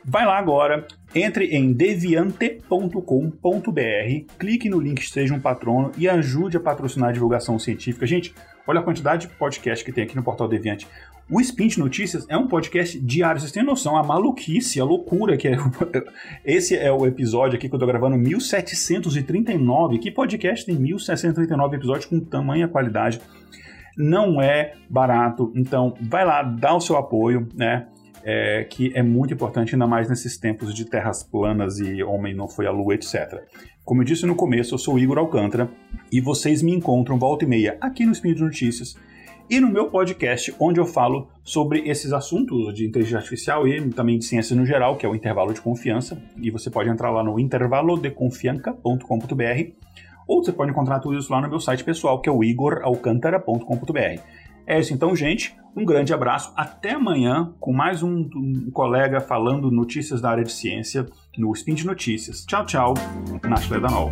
Vai 0.10 0.26
lá 0.26 0.38
agora, 0.38 0.88
entre 1.14 1.48
em 1.48 1.74
deviante.com.br, 1.74 2.64
clique 4.40 4.70
no 4.70 4.80
link 4.80 5.06
Seja 5.06 5.34
um 5.34 5.40
Patrono 5.40 5.92
e 5.98 6.08
ajude 6.08 6.56
a 6.56 6.62
patrocinar 6.62 7.10
a 7.10 7.12
divulgação 7.12 7.60
científica. 7.60 8.08
Gente, 8.08 8.34
olha 8.66 8.80
a 8.80 8.84
quantidade 8.84 9.28
de 9.28 9.34
podcast 9.34 9.84
que 9.84 9.92
tem 9.92 10.06
aqui 10.06 10.16
no 10.16 10.24
Portal 10.24 10.48
Deviante. 10.48 10.88
O 11.30 11.42
Spin 11.42 11.68
de 11.68 11.78
Notícias 11.78 12.26
é 12.30 12.38
um 12.38 12.48
podcast 12.48 12.98
diário. 13.02 13.42
Vocês 13.42 13.52
têm 13.52 13.64
noção, 13.64 13.98
a 13.98 14.04
maluquice, 14.04 14.80
a 14.80 14.86
loucura 14.86 15.36
que 15.36 15.50
é. 15.50 15.58
Esse 16.46 16.78
é 16.78 16.90
o 16.90 17.06
episódio 17.06 17.58
aqui 17.58 17.68
que 17.68 17.76
eu 17.76 17.80
tô 17.80 17.86
gravando, 17.86 18.16
1739. 18.16 20.00
Que 20.00 20.10
podcast 20.10 20.66
tem 20.66 20.76
1739 20.76 21.76
episódios 21.76 22.06
com 22.06 22.18
tamanha 22.22 22.66
qualidade? 22.70 23.20
Não 23.98 24.42
é 24.42 24.74
barato, 24.90 25.52
então 25.56 25.96
vai 26.02 26.24
lá, 26.24 26.44
dá 26.44 26.76
o 26.76 26.80
seu 26.80 26.98
apoio, 26.98 27.48
né? 27.56 27.88
é, 28.30 28.66
que 28.66 28.92
é 28.94 29.02
muito 29.02 29.34
importante, 29.34 29.74
ainda 29.74 29.88
mais 29.88 30.10
nesses 30.10 30.38
tempos 30.38 30.76
de 30.76 30.84
terras 30.84 31.24
planas 31.24 31.80
e 31.80 32.04
homem 32.04 32.36
não 32.36 32.50
foi 32.50 32.68
à 32.68 32.72
lua, 32.72 32.94
etc. 32.94 33.42
Como 33.86 34.02
eu 34.02 34.06
disse 34.06 34.26
no 34.26 34.36
começo, 34.36 34.74
eu 34.74 34.78
sou 34.78 35.00
Igor 35.00 35.18
Alcântara 35.18 35.72
e 36.12 36.20
vocês 36.20 36.62
me 36.62 36.74
encontram 36.74 37.18
volta 37.18 37.46
e 37.46 37.48
meia 37.48 37.78
aqui 37.80 38.06
no 38.06 38.12
Espírito 38.12 38.40
de 38.40 38.44
Notícias 38.44 38.98
e 39.50 39.62
no 39.62 39.72
meu 39.72 39.90
podcast, 39.90 40.54
onde 40.60 40.78
eu 40.78 40.86
falo 40.86 41.30
sobre 41.42 41.90
esses 41.90 42.12
assuntos 42.12 42.74
de 42.74 42.86
inteligência 42.86 43.20
artificial 43.20 43.66
e 43.66 43.90
também 43.92 44.20
de 44.20 44.26
ciência 44.26 44.54
no 44.54 44.66
geral, 44.66 44.98
que 44.98 45.06
é 45.06 45.10
o 45.10 45.16
Intervalo 45.16 45.54
de 45.54 45.62
Confiança. 45.62 46.22
E 46.36 46.52
você 46.52 46.70
pode 46.70 46.90
entrar 46.90 47.12
lá 47.12 47.24
no 47.24 47.40
intervalodeconfianca.com.br 47.40 49.72
ou 50.28 50.44
você 50.44 50.52
pode 50.52 50.72
encontrar 50.72 51.00
tudo 51.00 51.18
isso 51.18 51.32
lá 51.32 51.42
no 51.42 51.50
meu 51.50 51.60
site 51.60 51.84
pessoal, 51.84 52.22
que 52.22 52.30
é 52.30 52.32
o 52.32 52.44
igoralcantara.com.br. 52.44 54.22
É 54.68 54.80
isso 54.80 54.94
então, 54.94 55.16
gente. 55.16 55.56
Um 55.76 55.86
grande 55.86 56.14
abraço. 56.14 56.52
Até 56.56 56.92
amanhã 56.92 57.54
com 57.60 57.72
mais 57.72 58.04
um, 58.04 58.28
um 58.36 58.70
colega 58.72 59.22
falando 59.22 59.72
notícias 59.72 60.20
da 60.20 60.30
área 60.30 60.44
de 60.44 60.52
ciência 60.52 61.06
no 61.38 61.54
Spin 61.54 61.76
de 61.76 61.86
Notícias. 61.86 62.46
Tchau, 62.46 62.66
tchau. 62.66 62.94
Nashle 63.44 63.80
Danol. 63.80 64.12